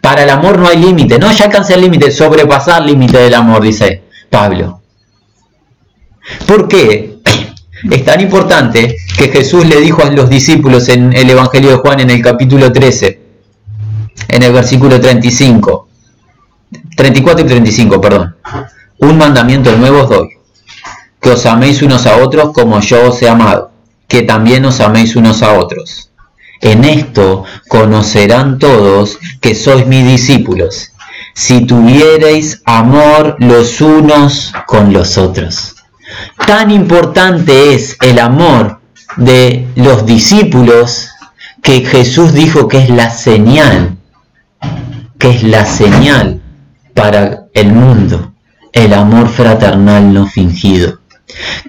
[0.00, 1.18] Para el amor no hay límite.
[1.18, 2.12] No, ya alcancé el límite.
[2.12, 4.80] Sobrepasar el límite del amor, dice Pablo.
[6.46, 7.18] ¿Por qué?
[7.90, 11.98] Es tan importante que Jesús le dijo a los discípulos en el Evangelio de Juan
[11.98, 13.21] en el capítulo 13,
[14.28, 15.88] en el versículo 35,
[16.96, 18.36] 34 y 35, perdón.
[18.98, 20.28] Un mandamiento nuevo os doy,
[21.20, 23.72] que os améis unos a otros como yo os he amado,
[24.08, 26.10] que también os améis unos a otros.
[26.60, 30.92] En esto conocerán todos que sois mis discípulos,
[31.34, 35.74] si tuviereis amor los unos con los otros.
[36.46, 38.80] Tan importante es el amor
[39.16, 41.08] de los discípulos
[41.62, 43.91] que Jesús dijo que es la señal
[45.22, 46.42] que es la señal
[46.94, 48.32] para el mundo,
[48.72, 50.98] el amor fraternal no fingido.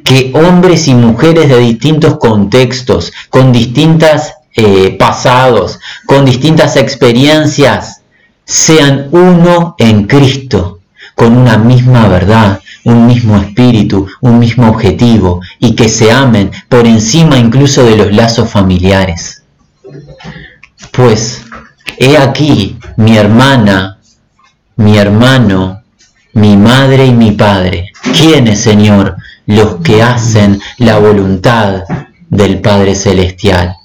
[0.03, 8.01] Que hombres y mujeres de distintos contextos, con distintos eh, pasados, con distintas experiencias,
[8.43, 10.79] sean uno en Cristo,
[11.13, 16.87] con una misma verdad, un mismo espíritu, un mismo objetivo, y que se amen por
[16.87, 19.43] encima incluso de los lazos familiares.
[20.91, 21.43] Pues
[21.97, 23.99] He aquí mi hermana,
[24.77, 25.83] mi hermano,
[26.33, 27.91] mi madre y mi padre.
[28.17, 29.17] ¿Quiénes, Señor?
[29.45, 31.83] Los que hacen la voluntad
[32.29, 33.75] del Padre Celestial.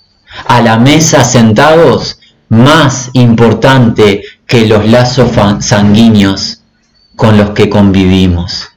[0.46, 6.62] A la mesa sentados, más importante que los lazos sanguíneos
[7.16, 8.68] con los que convivimos.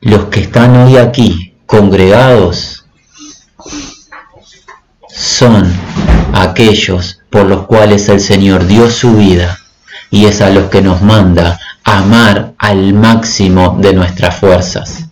[0.00, 2.84] Los que están hoy aquí congregados
[5.08, 5.72] son
[6.32, 9.58] aquellos por los cuales el Señor dio su vida
[10.10, 15.10] y es a los que nos manda amar al máximo de nuestras fuerzas.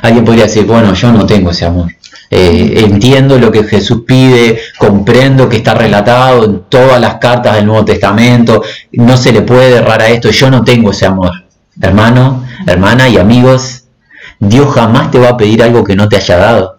[0.00, 1.92] Alguien podría decir, bueno, yo no tengo ese amor.
[2.30, 7.66] Eh, entiendo lo que Jesús pide, comprendo que está relatado en todas las cartas del
[7.66, 11.32] Nuevo Testamento, no se le puede errar a esto, yo no tengo ese amor.
[11.82, 13.84] Hermano, hermana y amigos,
[14.38, 16.78] Dios jamás te va a pedir algo que no te haya dado.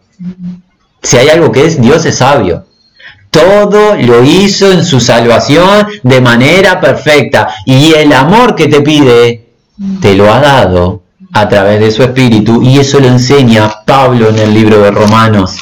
[1.03, 2.65] Si hay algo que es, Dios es sabio.
[3.33, 7.49] Todo lo hizo en su salvación de manera perfecta.
[7.65, 9.49] Y el amor que te pide,
[9.99, 11.01] te lo ha dado
[11.33, 12.61] a través de su espíritu.
[12.61, 15.57] Y eso lo enseña Pablo en el libro de Romanos.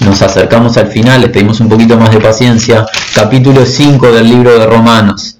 [0.00, 2.86] Nos acercamos al final, les pedimos un poquito más de paciencia.
[3.14, 5.36] Capítulo 5 del libro de Romanos.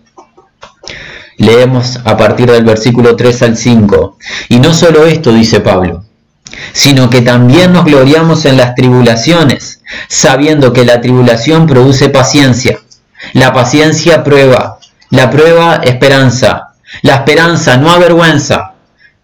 [1.38, 4.18] Leemos a partir del versículo 3 al 5.
[4.50, 6.04] Y no solo esto, dice Pablo,
[6.74, 9.77] sino que también nos gloriamos en las tribulaciones,
[10.08, 12.80] sabiendo que la tribulación produce paciencia,
[13.32, 14.78] la paciencia prueba,
[15.10, 18.74] la prueba esperanza, la esperanza no avergüenza,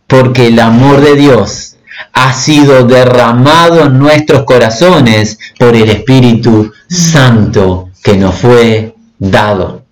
[0.06, 1.76] porque el amor de Dios
[2.12, 9.84] ha sido derramado en nuestros corazones por el Espíritu Santo que nos fue dado.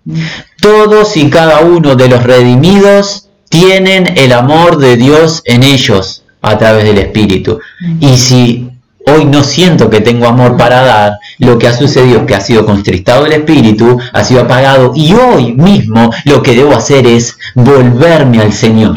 [0.59, 6.57] Todos y cada uno de los redimidos tienen el amor de Dios en ellos a
[6.57, 7.59] través del Espíritu.
[7.99, 8.69] Y si
[9.07, 12.41] hoy no siento que tengo amor para dar, lo que ha sucedido es que ha
[12.41, 17.37] sido constrictado el Espíritu, ha sido apagado y hoy mismo lo que debo hacer es
[17.55, 18.95] volverme al Señor.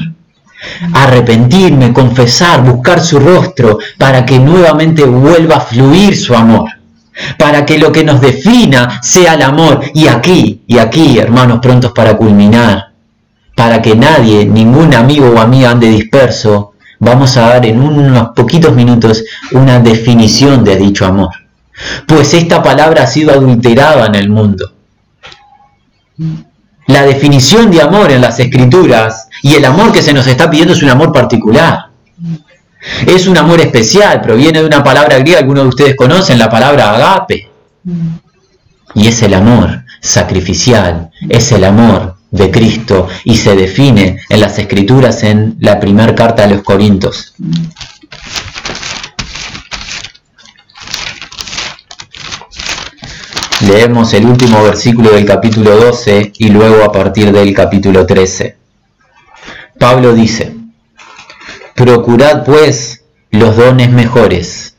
[0.92, 6.70] Arrepentirme, confesar, buscar su rostro para que nuevamente vuelva a fluir su amor
[7.38, 9.80] para que lo que nos defina sea el amor.
[9.94, 12.92] Y aquí, y aquí, hermanos, prontos para culminar,
[13.54, 18.74] para que nadie, ningún amigo o amiga ande disperso, vamos a dar en unos poquitos
[18.74, 21.30] minutos una definición de dicho amor.
[22.07, 24.72] Pues esta palabra ha sido adulterada en el mundo.
[26.86, 30.72] La definición de amor en las escrituras y el amor que se nos está pidiendo
[30.72, 31.90] es un amor particular.
[33.07, 36.94] Es un amor especial, proviene de una palabra griega, algunos de ustedes conocen, la palabra
[36.94, 37.51] agape.
[38.94, 44.58] Y es el amor sacrificial, es el amor de Cristo y se define en las
[44.58, 47.34] escrituras en la primera carta de los Corintios.
[53.66, 58.56] Leemos el último versículo del capítulo 12 y luego a partir del capítulo 13.
[59.78, 60.54] Pablo dice,
[61.74, 64.76] Procurad pues los dones mejores,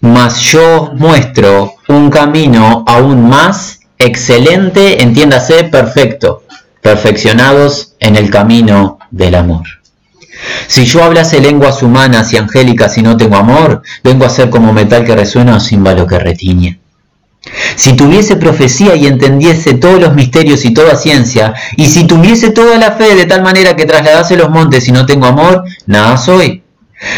[0.00, 6.42] mas yo muestro un camino aún más excelente, entiéndase, perfecto,
[6.82, 9.62] perfeccionados en el camino del amor.
[10.66, 14.72] Si yo hablase lenguas humanas y angélicas y no tengo amor, vengo a ser como
[14.72, 16.80] metal que resuena o címbalo que retiñe.
[17.76, 22.78] Si tuviese profecía y entendiese todos los misterios y toda ciencia, y si tuviese toda
[22.78, 26.62] la fe de tal manera que trasladase los montes y no tengo amor, nada soy.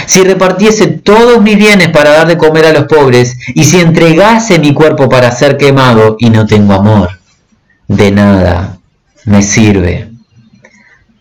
[0.06, 4.58] Si repartiese todos mis bienes para dar de comer a los pobres, y si entregase
[4.58, 7.18] mi cuerpo para ser quemado y no tengo amor,
[7.88, 8.74] de nada
[9.25, 10.11] me sirve.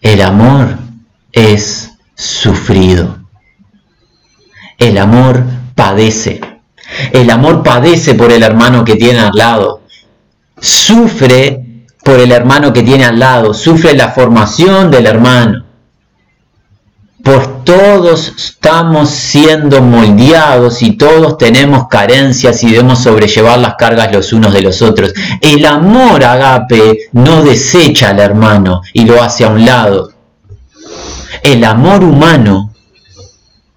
[0.01, 0.77] El amor
[1.31, 3.19] es sufrido.
[4.77, 5.43] El amor
[5.75, 6.41] padece.
[7.11, 9.81] El amor padece por el hermano que tiene al lado.
[10.59, 13.53] Sufre por el hermano que tiene al lado.
[13.53, 15.62] Sufre la formación del hermano.
[17.23, 24.33] Por todos estamos siendo moldeados y todos tenemos carencias y debemos sobrellevar las cargas los
[24.33, 25.13] unos de los otros.
[25.39, 30.11] El amor agape no desecha al hermano y lo hace a un lado.
[31.41, 32.73] El amor humano,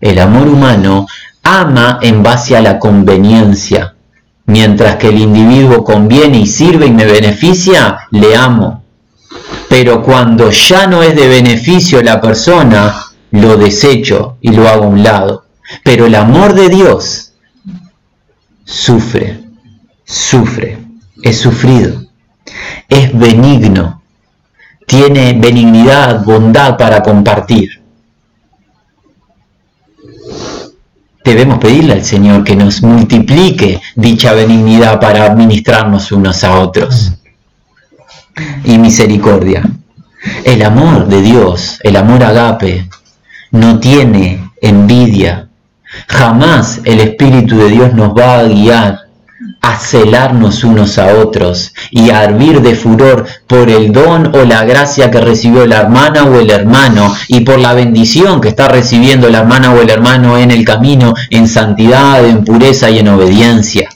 [0.01, 1.07] el amor humano
[1.45, 3.95] ama en base a la conveniencia.
[4.47, 8.83] Mientras que el individuo conviene y sirve y me beneficia, le amo.
[9.69, 14.89] Pero cuando ya no es de beneficio la persona, lo desecho y lo hago a
[14.89, 15.45] un lado.
[15.85, 17.33] Pero el amor de Dios
[18.65, 19.45] sufre,
[20.05, 20.79] sufre,
[21.23, 22.05] es sufrido,
[22.89, 24.03] es benigno,
[24.87, 27.87] tiene benignidad, bondad para compartir.
[31.27, 37.13] debemos pedirle al Señor que nos multiplique dicha benignidad para administrarnos unos a otros.
[38.65, 39.63] Y misericordia.
[40.45, 42.89] El amor de Dios, el amor agape,
[43.57, 45.47] no tiene envidia,
[46.09, 49.01] Jamás el Espíritu de Dios nos va a guiar
[49.61, 54.65] a celarnos unos a otros y a hervir de furor por el don o la
[54.65, 59.29] gracia que recibió la hermana o el hermano y por la bendición que está recibiendo
[59.29, 63.89] la hermana o el hermano en el camino, en santidad, en pureza y en obediencia.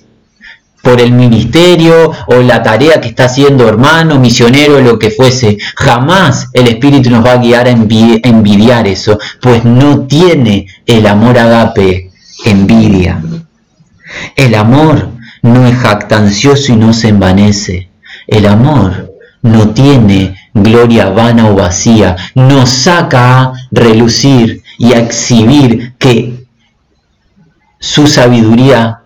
[0.82, 5.58] Por el ministerio o la tarea que está haciendo hermano, misionero, lo que fuese.
[5.76, 11.38] Jamás el Espíritu nos va a guiar a envidiar eso, pues no tiene el amor
[11.38, 12.10] agape
[12.44, 13.22] envidia.
[14.36, 15.10] El amor
[15.42, 17.90] no es jactancioso y no se envanece.
[18.26, 25.94] El amor no tiene gloria vana o vacía, no saca a relucir y a exhibir
[25.98, 26.46] que
[27.78, 28.99] su sabiduría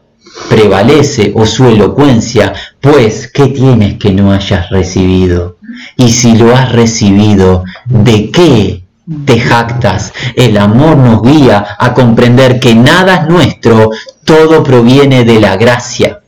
[0.49, 5.57] prevalece o su elocuencia, pues ¿qué tienes que no hayas recibido?
[5.97, 8.85] Y si lo has recibido, ¿de qué
[9.25, 10.13] te jactas?
[10.37, 13.91] El amor nos guía a comprender que nada es nuestro,
[14.25, 16.21] todo proviene de la gracia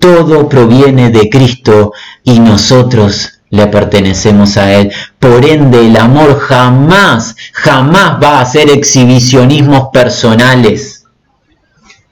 [0.00, 1.92] todo proviene de Cristo
[2.24, 4.92] y nosotros le pertenecemos a Él.
[5.18, 10.99] Por ende, el amor jamás, jamás va a ser exhibicionismos personales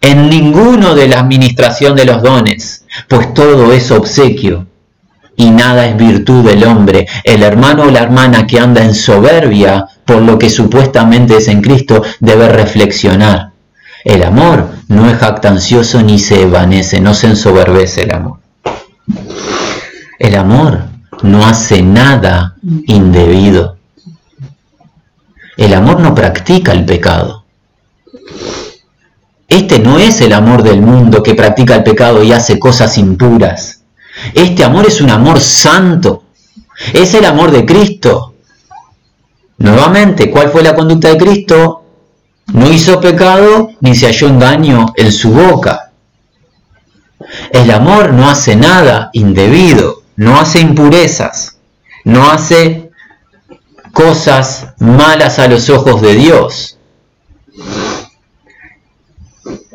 [0.00, 4.66] en ninguno de la administración de los dones, pues todo es obsequio
[5.36, 7.06] y nada es virtud del hombre.
[7.24, 11.62] El hermano o la hermana que anda en soberbia por lo que supuestamente es en
[11.62, 13.52] Cristo debe reflexionar.
[14.04, 18.38] El amor no es jactancioso ni se evanece, no se ensoberbece el amor.
[20.18, 20.84] El amor
[21.22, 23.76] no hace nada indebido.
[25.56, 27.44] El amor no practica el pecado.
[29.48, 33.82] Este no es el amor del mundo que practica el pecado y hace cosas impuras.
[34.34, 36.24] Este amor es un amor santo.
[36.92, 38.34] Es el amor de Cristo.
[39.56, 41.82] Nuevamente, ¿cuál fue la conducta de Cristo?
[42.52, 45.92] No hizo pecado ni se halló engaño en su boca.
[47.50, 51.56] El amor no hace nada indebido, no hace impurezas,
[52.04, 52.90] no hace
[53.92, 56.78] cosas malas a los ojos de Dios.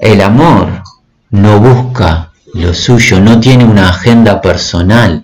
[0.04, 0.84] El amor
[1.32, 5.24] no busca lo suyo, no tiene una agenda personal,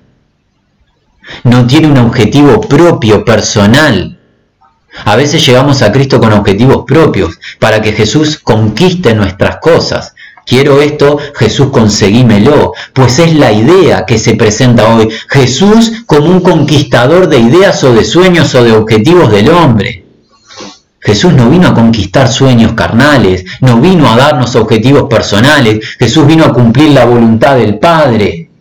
[1.44, 4.20] no tiene un objetivo propio personal
[5.06, 10.14] a veces llegamos a Cristo con objetivos propios, para que Jesús conquiste nuestras cosas.
[10.46, 15.10] Quiero esto, Jesús conseguímelo, pues es la idea que se presenta hoy.
[15.30, 20.06] Jesús como un conquistador de ideas o de sueños o de objetivos del hombre.
[21.10, 26.46] Jesús no vino a conquistar sueños carnales, no vino a darnos objetivos personales, Jesús vino
[26.46, 28.52] a cumplir la voluntad del Padre.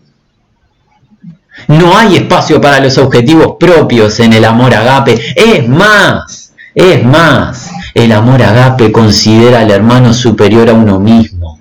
[1.66, 5.20] No hay espacio para los objetivos propios en el amor agape.
[5.36, 11.60] Es más, es más, el amor agape considera al hermano superior a uno mismo.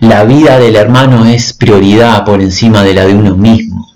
[0.00, 3.88] La vida del hermano es prioridad por encima de la de uno mismo.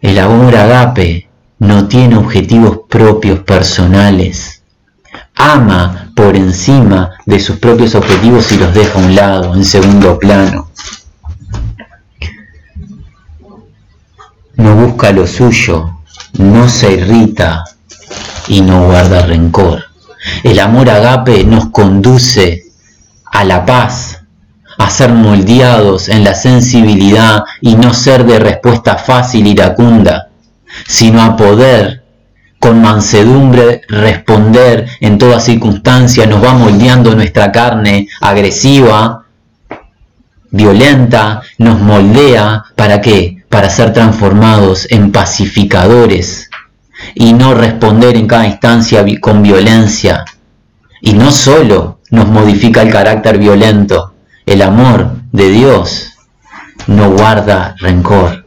[0.00, 1.27] El amor agape
[1.68, 4.62] no tiene objetivos propios personales.
[5.34, 10.18] Ama por encima de sus propios objetivos y los deja a un lado, en segundo
[10.18, 10.68] plano.
[14.56, 16.00] no busca lo suyo,
[16.38, 17.64] no se irrita
[18.48, 19.84] y no guarda rencor.
[20.42, 22.64] El amor agape nos conduce
[23.26, 24.24] a la paz,
[24.78, 30.27] a ser moldeados en la sensibilidad y no ser de respuesta fácil y iracunda,
[30.86, 32.04] sino a poder
[32.58, 39.24] con mansedumbre responder en toda circunstancia, nos va moldeando nuestra carne agresiva,
[40.50, 43.38] violenta, nos moldea para qué?
[43.48, 46.50] para ser transformados en pacificadores
[47.14, 50.24] y no responder en cada instancia con violencia.
[51.00, 54.14] Y no solo nos modifica el carácter violento,
[54.46, 56.12] el amor de Dios
[56.86, 58.46] no guarda rencor,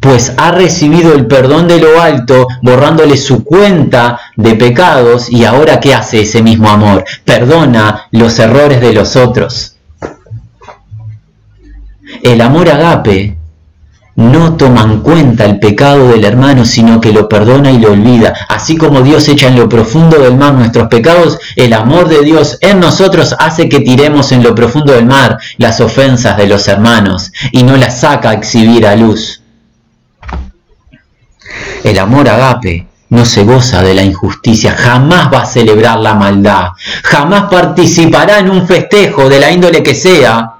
[0.00, 5.80] pues ha recibido el perdón de lo alto, borrándole su cuenta de pecados, y ahora
[5.80, 7.04] ¿qué hace ese mismo amor?
[7.24, 9.76] Perdona los errores de los otros.
[12.22, 13.36] El amor agape
[14.16, 18.34] no toma en cuenta el pecado del hermano, sino que lo perdona y lo olvida.
[18.48, 22.58] Así como Dios echa en lo profundo del mar nuestros pecados, el amor de Dios
[22.62, 27.30] en nosotros hace que tiremos en lo profundo del mar las ofensas de los hermanos
[27.52, 29.42] y no las saca a exhibir a luz.
[31.84, 36.70] El amor agape no se goza de la injusticia, jamás va a celebrar la maldad,
[37.04, 40.52] jamás participará en un festejo de la índole que sea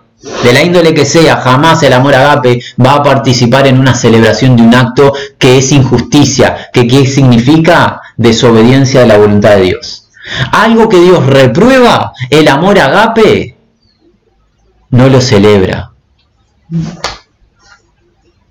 [0.43, 4.56] de la índole que sea, jamás el amor agape va a participar en una celebración
[4.56, 10.09] de un acto que es injusticia, que ¿qué significa desobediencia de la voluntad de Dios.
[10.52, 13.56] Algo que Dios reprueba, el amor agape,
[14.90, 15.93] no lo celebra.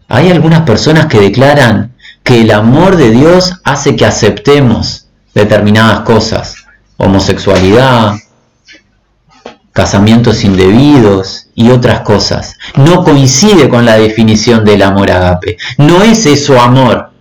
[0.08, 1.95] Hay algunas personas que declaran
[2.26, 6.56] que el amor de Dios hace que aceptemos determinadas cosas,
[6.98, 8.16] homosexualidad,
[9.72, 12.58] casamientos indebidos y otras cosas.
[12.76, 15.58] No coincide con la definición del amor agape.
[15.78, 17.12] No es eso amor.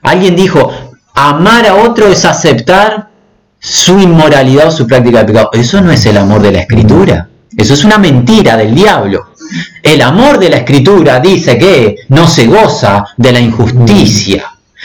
[0.00, 0.70] Alguien dijo,
[1.12, 3.10] amar a otro es aceptar
[3.58, 5.50] su inmoralidad o su práctica de pecado.
[5.54, 7.29] Eso no es el amor de la escritura.
[7.56, 9.30] Eso es una mentira del diablo.
[9.82, 14.44] El amor de la escritura dice que no se goza de la injusticia,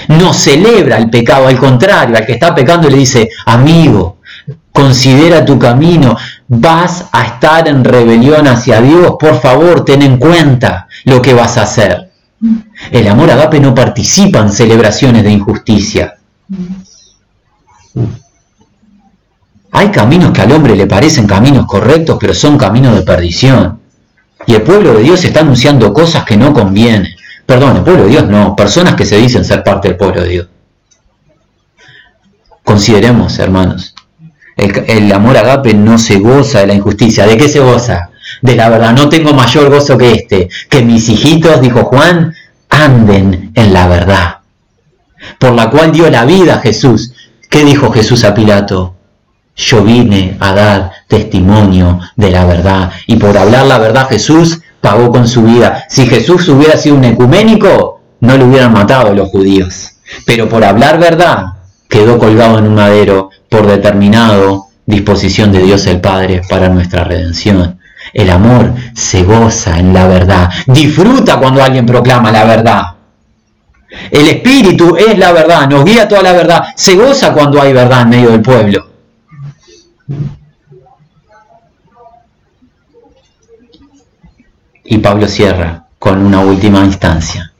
[0.09, 4.17] no celebra el pecado, al contrario, al que está pecando le dice, amigo,
[4.71, 6.17] considera tu camino,
[6.47, 11.57] vas a estar en rebelión hacia Dios, por favor, ten en cuenta lo que vas
[11.57, 12.11] a hacer.
[12.91, 16.15] El amor agape no participa en celebraciones de injusticia.
[19.77, 23.81] Hay caminos que al hombre le parecen caminos correctos, pero son caminos de perdición.
[24.47, 27.13] Y el pueblo de Dios está anunciando cosas que no convienen.
[27.45, 30.29] Perdón, el pueblo de Dios no, personas que se dicen ser parte del pueblo de
[30.29, 30.47] Dios.
[32.63, 33.93] Consideremos, hermanos,
[34.55, 37.27] el, amor agape no se goza de la injusticia.
[37.27, 38.11] ¿De qué se goza?
[38.41, 38.93] De la verdad.
[38.93, 40.47] No tengo mayor gozo que este.
[40.69, 42.33] Que mis hijitos, dijo Juan,
[42.69, 44.37] anden en la verdad.
[45.37, 47.11] Por la cual dio la vida a Jesús.
[47.49, 48.94] ¿Qué dijo Jesús a Pilato?
[49.55, 52.91] Yo vine a dar testimonio de la verdad.
[53.07, 55.85] Y por hablar la verdad Jesús pagó con su vida.
[55.89, 59.93] Si Jesús hubiera sido un ecuménico, no lo hubieran matado los judíos.
[60.25, 61.53] Pero por hablar verdad,
[61.89, 67.79] quedó colgado en un madero por determinado disposición de Dios el Padre para nuestra redención.
[68.13, 72.83] El amor se goza en la verdad, disfruta cuando alguien proclama la verdad.
[74.11, 78.03] El Espíritu es la verdad, nos guía toda la verdad, se goza cuando hay verdad
[78.03, 78.94] en medio del pueblo.
[84.83, 87.51] Y Pablo cierra con una última instancia.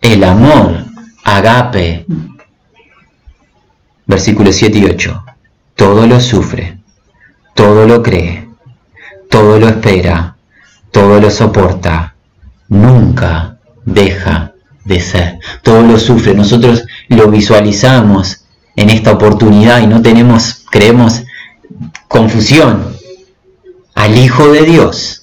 [0.00, 0.84] El amor,
[1.24, 2.06] agape,
[4.06, 5.24] versículos 7 y 8.
[5.74, 6.78] Todo lo sufre,
[7.54, 8.48] todo lo cree,
[9.28, 10.36] todo lo espera,
[10.92, 12.14] todo lo soporta,
[12.68, 14.52] nunca deja
[14.84, 15.38] de ser.
[15.62, 16.34] Todo lo sufre.
[16.34, 18.44] Nosotros lo visualizamos
[18.76, 21.23] en esta oportunidad y no tenemos, creemos,
[22.14, 22.96] confusión.
[23.96, 25.22] Al Hijo de Dios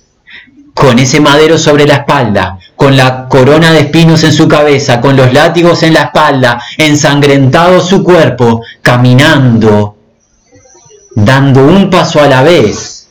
[0.73, 5.15] con ese madero sobre la espalda, con la corona de espinos en su cabeza, con
[5.15, 9.95] los látigos en la espalda, ensangrentado su cuerpo, caminando,
[11.15, 13.07] dando un paso a la vez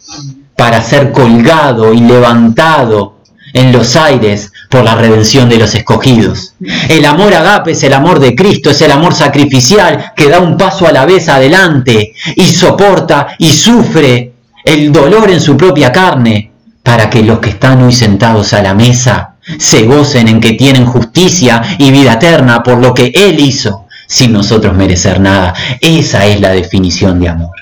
[0.56, 3.19] para ser colgado y levantado
[3.52, 6.54] en los aires por la redención de los escogidos.
[6.88, 10.56] El amor agape es el amor de Cristo, es el amor sacrificial que da un
[10.56, 14.32] paso a la vez adelante y soporta y sufre
[14.64, 16.50] el dolor en su propia carne
[16.82, 20.86] para que los que están hoy sentados a la mesa se gocen en que tienen
[20.86, 25.54] justicia y vida eterna por lo que Él hizo sin nosotros merecer nada.
[25.80, 27.54] Esa es la definición de amor.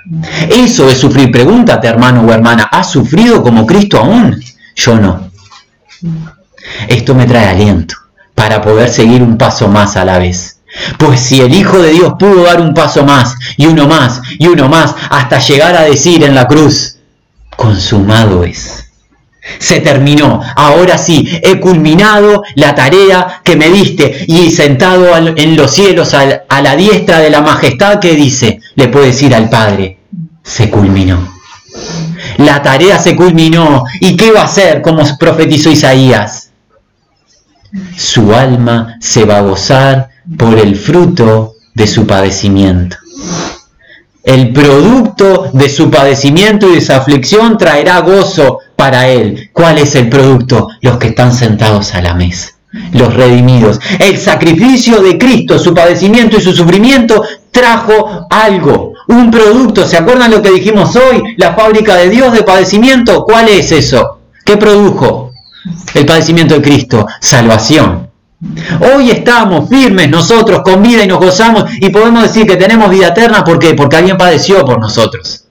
[0.49, 1.31] Eso es sufrir.
[1.31, 4.43] Pregúntate, hermano o hermana, ¿has sufrido como Cristo aún?
[4.75, 5.28] Yo no.
[6.89, 7.95] Esto me trae aliento
[8.35, 10.61] para poder seguir un paso más a la vez.
[10.99, 14.47] Pues si el Hijo de Dios pudo dar un paso más y uno más y
[14.47, 16.99] uno más hasta llegar a decir en la cruz,
[17.57, 18.89] consumado es
[19.59, 20.41] se terminó.
[20.57, 26.61] Ahora sí, he culminado la tarea que me diste y sentado en los cielos a
[26.61, 29.99] la diestra de la majestad que dice, le puede decir al Padre,
[30.43, 31.38] se culminó.
[32.39, 33.85] La tarea se culminó.
[34.01, 36.51] ¿Y qué va a hacer como profetizó Isaías?
[37.97, 40.09] Su alma se va a gozar
[40.39, 42.97] por el fruto de su padecimiento.
[44.25, 49.51] El producto de su padecimiento y de su aflicción traerá gozo para Él.
[49.53, 50.69] ¿Cuál es el producto?
[50.81, 52.51] Los que están sentados a la mesa,
[52.93, 53.81] los redimidos.
[53.99, 59.87] El sacrificio de Cristo, su padecimiento y su sufrimiento trajo algo, un producto.
[59.87, 61.35] ¿Se acuerdan lo que dijimos hoy?
[61.37, 63.25] La fábrica de Dios de padecimiento.
[63.25, 64.21] ¿Cuál es eso?
[64.45, 65.33] ¿Qué produjo?
[65.93, 68.09] El padecimiento de Cristo, salvación.
[68.95, 73.09] Hoy estamos firmes nosotros con vida y nos gozamos y podemos decir que tenemos vida
[73.09, 73.43] eterna.
[73.43, 73.75] ¿Por qué?
[73.75, 75.49] Porque alguien padeció por nosotros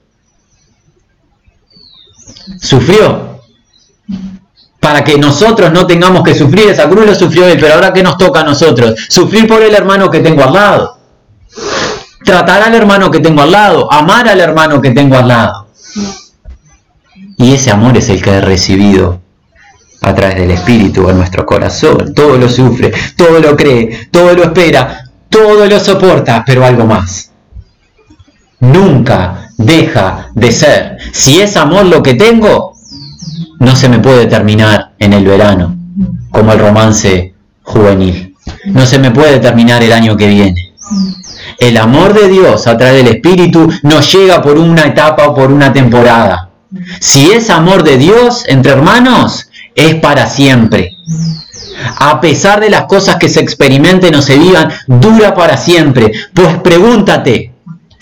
[2.60, 3.28] sufrió.
[4.80, 8.02] Para que nosotros no tengamos que sufrir, esa cruz lo sufrió él, pero ahora que
[8.02, 10.98] nos toca a nosotros, sufrir por el hermano que tengo al lado,
[12.28, 15.68] tratar al hermano que tengo al lado, amar al hermano que tengo al lado.
[17.38, 19.22] Y ese amor es el que he recibido
[20.02, 22.12] a través del Espíritu en nuestro corazón.
[22.14, 27.32] Todo lo sufre, todo lo cree, todo lo espera, todo lo soporta, pero algo más.
[28.60, 30.98] Nunca deja de ser.
[31.12, 32.74] Si es amor lo que tengo,
[33.58, 35.74] no se me puede terminar en el verano,
[36.30, 37.32] como el romance
[37.62, 38.36] juvenil.
[38.66, 40.67] No se me puede terminar el año que viene.
[41.58, 45.50] El amor de Dios a través del Espíritu no llega por una etapa o por
[45.50, 46.50] una temporada.
[47.00, 50.92] Si es amor de Dios entre hermanos, es para siempre.
[51.98, 56.12] A pesar de las cosas que se experimenten o se vivan, dura para siempre.
[56.32, 57.54] Pues pregúntate,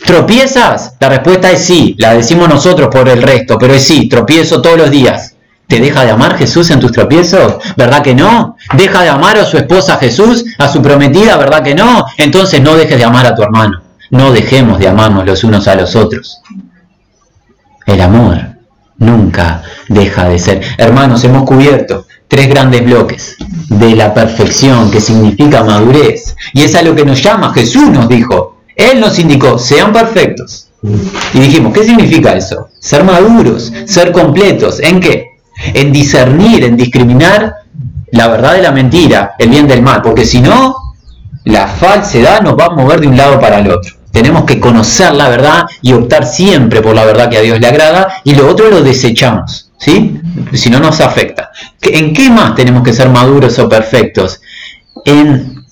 [0.05, 0.95] ¿tropiezas?
[1.01, 4.78] La respuesta es sí, la decimos nosotros por el resto, pero es sí, tropiezo todos
[4.78, 5.36] los días.
[5.66, 7.56] ¿Te deja de amar Jesús en tus tropiezos?
[7.76, 8.56] ¿Verdad que no?
[8.76, 11.36] ¿Deja de amar a su esposa Jesús, a su prometida?
[11.36, 12.06] ¿Verdad que no?
[12.18, 13.82] Entonces no dejes de amar a tu hermano.
[14.10, 16.40] No dejemos de amarnos los unos a los otros.
[17.84, 18.38] El amor
[18.98, 20.62] nunca deja de ser.
[20.78, 23.36] Hermanos, hemos cubierto tres grandes bloques
[23.68, 26.36] de la perfección que significa madurez.
[26.52, 28.59] Y es a lo que nos llama Jesús, nos dijo.
[28.76, 30.68] Él nos indicó, sean perfectos.
[31.34, 32.68] Y dijimos, ¿qué significa eso?
[32.78, 34.78] Ser maduros, ser completos.
[34.80, 35.36] ¿En qué?
[35.74, 37.55] En discernir, en discriminar
[38.12, 40.74] la verdad de la mentira, el bien del mal, porque si no,
[41.44, 43.94] la falsedad nos va a mover de un lado para el otro.
[44.10, 47.66] Tenemos que conocer la verdad y optar siempre por la verdad que a Dios le
[47.66, 50.20] agrada y lo otro lo desechamos, ¿sí?
[50.55, 51.51] Si no nos afecta.
[51.82, 54.40] ¿En qué más tenemos que ser maduros o perfectos?
[55.05, 55.62] En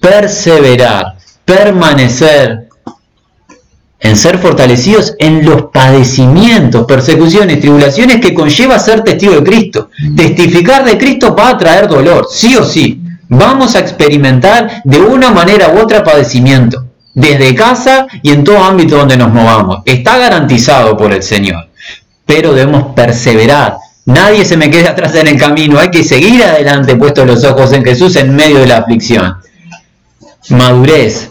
[0.00, 2.63] perseverar, permanecer,
[4.04, 9.88] en ser fortalecidos en los padecimientos, persecuciones, tribulaciones que conlleva ser testigo de Cristo.
[10.14, 13.00] Testificar de Cristo va a traer dolor, sí o sí.
[13.30, 18.98] Vamos a experimentar de una manera u otra padecimiento, desde casa y en todo ámbito
[18.98, 19.78] donde nos movamos.
[19.86, 21.68] Está garantizado por el Señor,
[22.26, 23.78] pero debemos perseverar.
[24.04, 27.72] Nadie se me quede atrás en el camino, hay que seguir adelante puestos los ojos
[27.72, 29.36] en Jesús en medio de la aflicción.
[30.50, 31.30] Madurez,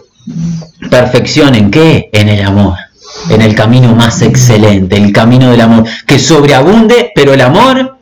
[0.90, 2.10] Perfección en qué?
[2.12, 2.78] En el amor,
[3.30, 7.98] en el camino más excelente, el camino del amor, que sobreabunde, pero el amor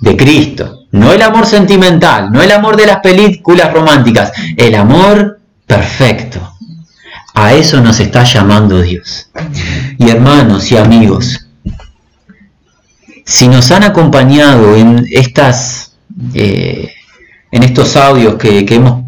[0.00, 5.40] de Cristo, no el amor sentimental, no el amor de las películas románticas, el amor
[5.66, 6.54] perfecto.
[7.34, 9.30] A eso nos está llamando Dios.
[9.98, 11.46] Y hermanos y amigos,
[13.24, 15.92] si nos han acompañado en estas
[16.34, 16.92] eh,
[17.50, 19.07] en estos audios que, que hemos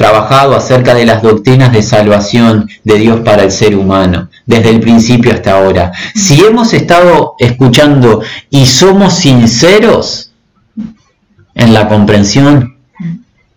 [0.00, 4.80] trabajado acerca de las doctrinas de salvación de Dios para el ser humano, desde el
[4.80, 5.92] principio hasta ahora.
[6.14, 10.32] Si hemos estado escuchando y somos sinceros
[11.54, 12.78] en la comprensión,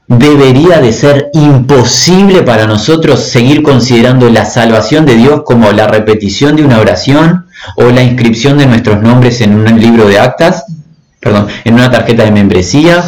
[0.10, 6.58] debería de ser imposible para nosotros seguir considerando la salvación de Dios como la repetición
[6.58, 7.46] de una oración
[7.78, 10.66] o la inscripción de nuestros nombres en un libro de actas,
[11.22, 13.02] perdón, en una tarjeta de membresía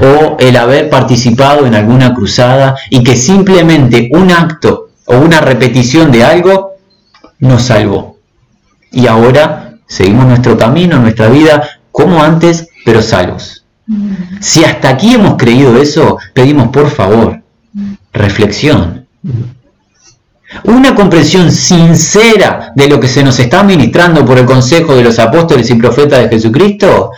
[0.00, 6.10] o el haber participado en alguna cruzada y que simplemente un acto o una repetición
[6.10, 6.72] de algo
[7.38, 8.16] nos salvó.
[8.90, 11.62] Y ahora seguimos nuestro camino, nuestra vida
[11.92, 13.64] como antes, pero salvos.
[14.40, 17.42] Si hasta aquí hemos creído eso, pedimos por favor
[18.12, 19.06] reflexión.
[20.64, 25.18] Una comprensión sincera de lo que se nos está ministrando por el consejo de los
[25.18, 27.10] apóstoles y profetas de Jesucristo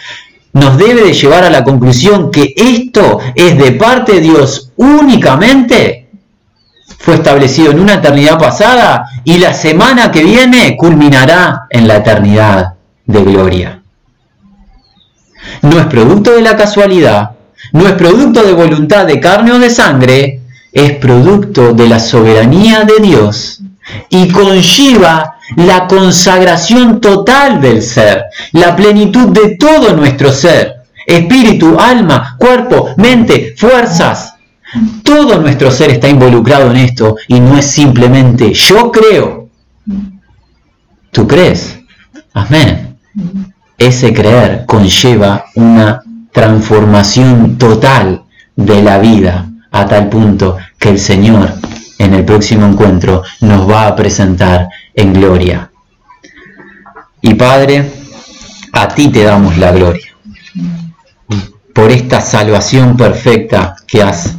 [0.57, 6.09] nos debe de llevar a la conclusión que esto es de parte de Dios únicamente,
[6.99, 12.75] fue establecido en una eternidad pasada y la semana que viene culminará en la eternidad
[13.05, 13.83] de gloria.
[15.61, 17.33] No es producto de la casualidad,
[17.73, 20.41] no es producto de voluntad de carne o de sangre,
[20.73, 23.61] es producto de la soberanía de Dios
[24.09, 32.37] y conlleva la consagración total del ser, la plenitud de todo nuestro ser, espíritu, alma,
[32.39, 34.35] cuerpo, mente, fuerzas.
[35.05, 39.49] Todo nuestro ser está involucrado en esto y no es simplemente yo creo.
[41.13, 41.79] ¿Tú crees?
[42.35, 42.99] Amén.
[43.79, 46.03] Ese creer conlleva una
[46.33, 48.25] transformación total
[48.57, 51.55] de la vida a tal punto que el Señor
[51.99, 55.71] en el próximo encuentro nos va a presentar en gloria.
[57.23, 57.89] Y Padre,
[58.73, 60.07] a ti te damos la gloria
[61.77, 64.35] por esta salvación perfecta que has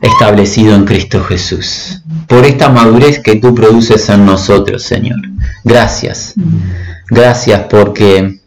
[0.00, 5.20] establecido en Cristo Jesús, por esta madurez que tú produces en nosotros, Señor.
[5.62, 6.34] Gracias.
[7.08, 8.40] Gracias porque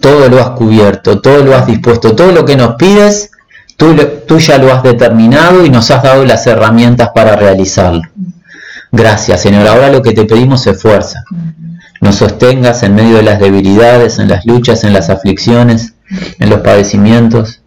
[0.00, 3.30] todo lo has cubierto, todo lo has dispuesto, todo lo que nos pides,
[3.76, 3.96] tú,
[4.26, 8.02] tú ya lo has determinado y nos has dado las herramientas para realizarlo.
[8.96, 9.68] Gracias, Señor.
[9.68, 11.22] Ahora lo que te pedimos es fuerza.
[12.00, 15.94] nos sostengas en medio de las debilidades, en las luchas, en las aflicciones,
[16.38, 17.62] en los padecimientos.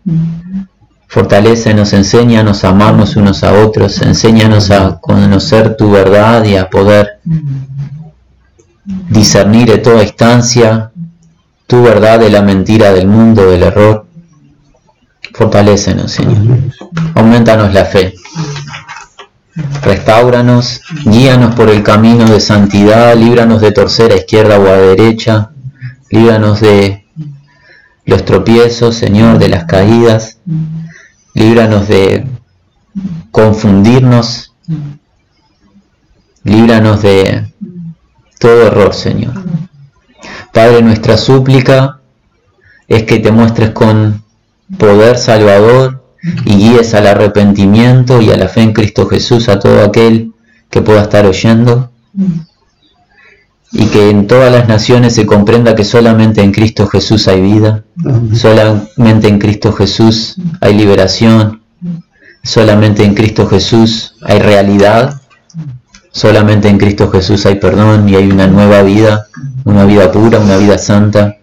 [1.07, 7.19] Fortalécenos, enséñanos a amarnos unos a otros, enséñanos a conocer tu verdad y a poder
[9.09, 10.91] discernir en toda instancia
[11.67, 14.07] tu verdad de la mentira del mundo, del error.
[15.33, 16.57] Fortalécenos, Señor.
[17.13, 18.15] Aumentanos la fe.
[19.81, 25.51] Restauranos, guíanos por el camino de santidad, líbranos de torcer a izquierda o a derecha,
[26.09, 27.05] líbranos de
[28.05, 30.39] los tropiezos, Señor, de las caídas,
[31.33, 32.27] líbranos de
[33.31, 34.53] confundirnos,
[36.43, 37.53] líbranos de
[38.39, 39.33] todo error, Señor.
[40.53, 41.99] Padre, nuestra súplica
[42.87, 44.23] es que te muestres con
[44.77, 45.98] poder salvador
[46.45, 50.33] y guíes al arrepentimiento y a la fe en Cristo Jesús a todo aquel
[50.69, 51.91] que pueda estar oyendo
[53.71, 57.83] y que en todas las naciones se comprenda que solamente en Cristo Jesús hay vida,
[58.33, 61.61] solamente en Cristo Jesús hay liberación,
[62.43, 65.21] solamente en Cristo Jesús hay realidad,
[66.11, 69.27] solamente en Cristo Jesús hay perdón y hay una nueva vida,
[69.65, 71.35] una vida pura, una vida santa,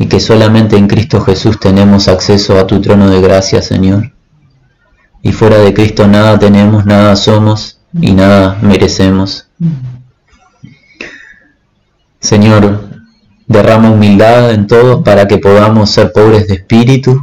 [0.00, 4.14] y que solamente en Cristo Jesús tenemos acceso a tu trono de gracia, Señor.
[5.20, 9.48] Y fuera de Cristo nada tenemos, nada somos y nada merecemos.
[12.18, 12.88] Señor,
[13.46, 17.22] derrama humildad en todos para que podamos ser pobres de espíritu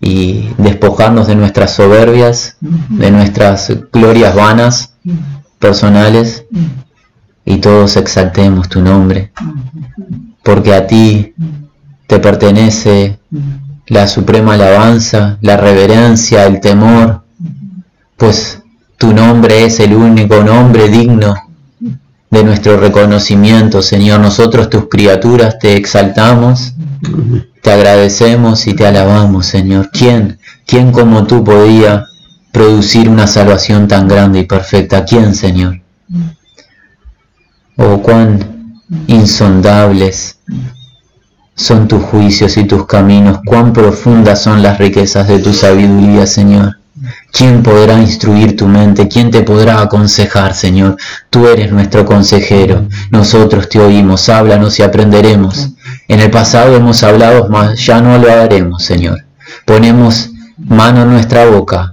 [0.00, 4.94] y despojarnos de nuestras soberbias, de nuestras glorias vanas
[5.60, 6.46] personales
[7.44, 9.30] y todos exaltemos tu nombre,
[10.42, 11.34] porque a ti
[12.06, 13.18] te pertenece
[13.86, 17.22] la suprema alabanza, la reverencia, el temor,
[18.16, 18.62] pues
[18.96, 21.34] tu nombre es el único nombre digno
[22.30, 24.20] de nuestro reconocimiento, Señor.
[24.20, 26.74] Nosotros, tus criaturas, te exaltamos,
[27.62, 29.90] te agradecemos y te alabamos, Señor.
[29.92, 32.04] ¿Quién, quién como tú podía
[32.52, 35.04] producir una salvación tan grande y perfecta?
[35.04, 35.80] ¿Quién, Señor?
[37.76, 38.51] Oh, cuán
[39.06, 40.38] insondables
[41.54, 46.76] son tus juicios y tus caminos, cuán profundas son las riquezas de tu sabiduría, Señor.
[47.32, 49.08] ¿Quién podrá instruir tu mente?
[49.08, 50.96] ¿Quién te podrá aconsejar, Señor?
[51.30, 52.86] Tú eres nuestro consejero.
[53.10, 55.70] Nosotros te oímos, háblanos y aprenderemos.
[56.08, 59.24] En el pasado hemos hablado, mas ya no lo haremos, Señor.
[59.64, 61.91] Ponemos mano en nuestra boca.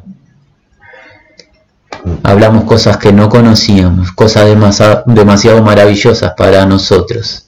[2.23, 4.48] Hablamos cosas que no conocíamos, cosas
[5.06, 7.45] demasiado, maravillosas para nosotros.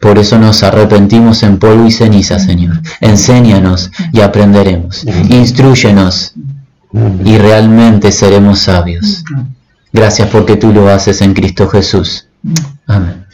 [0.00, 2.80] Por eso nos arrepentimos en polvo y ceniza, Señor.
[3.00, 5.04] Enséñanos y aprenderemos.
[5.30, 6.34] Instruyenos
[7.24, 9.24] y realmente seremos sabios.
[9.92, 12.28] Gracias porque tú lo haces en Cristo Jesús.
[12.86, 13.24] Amén.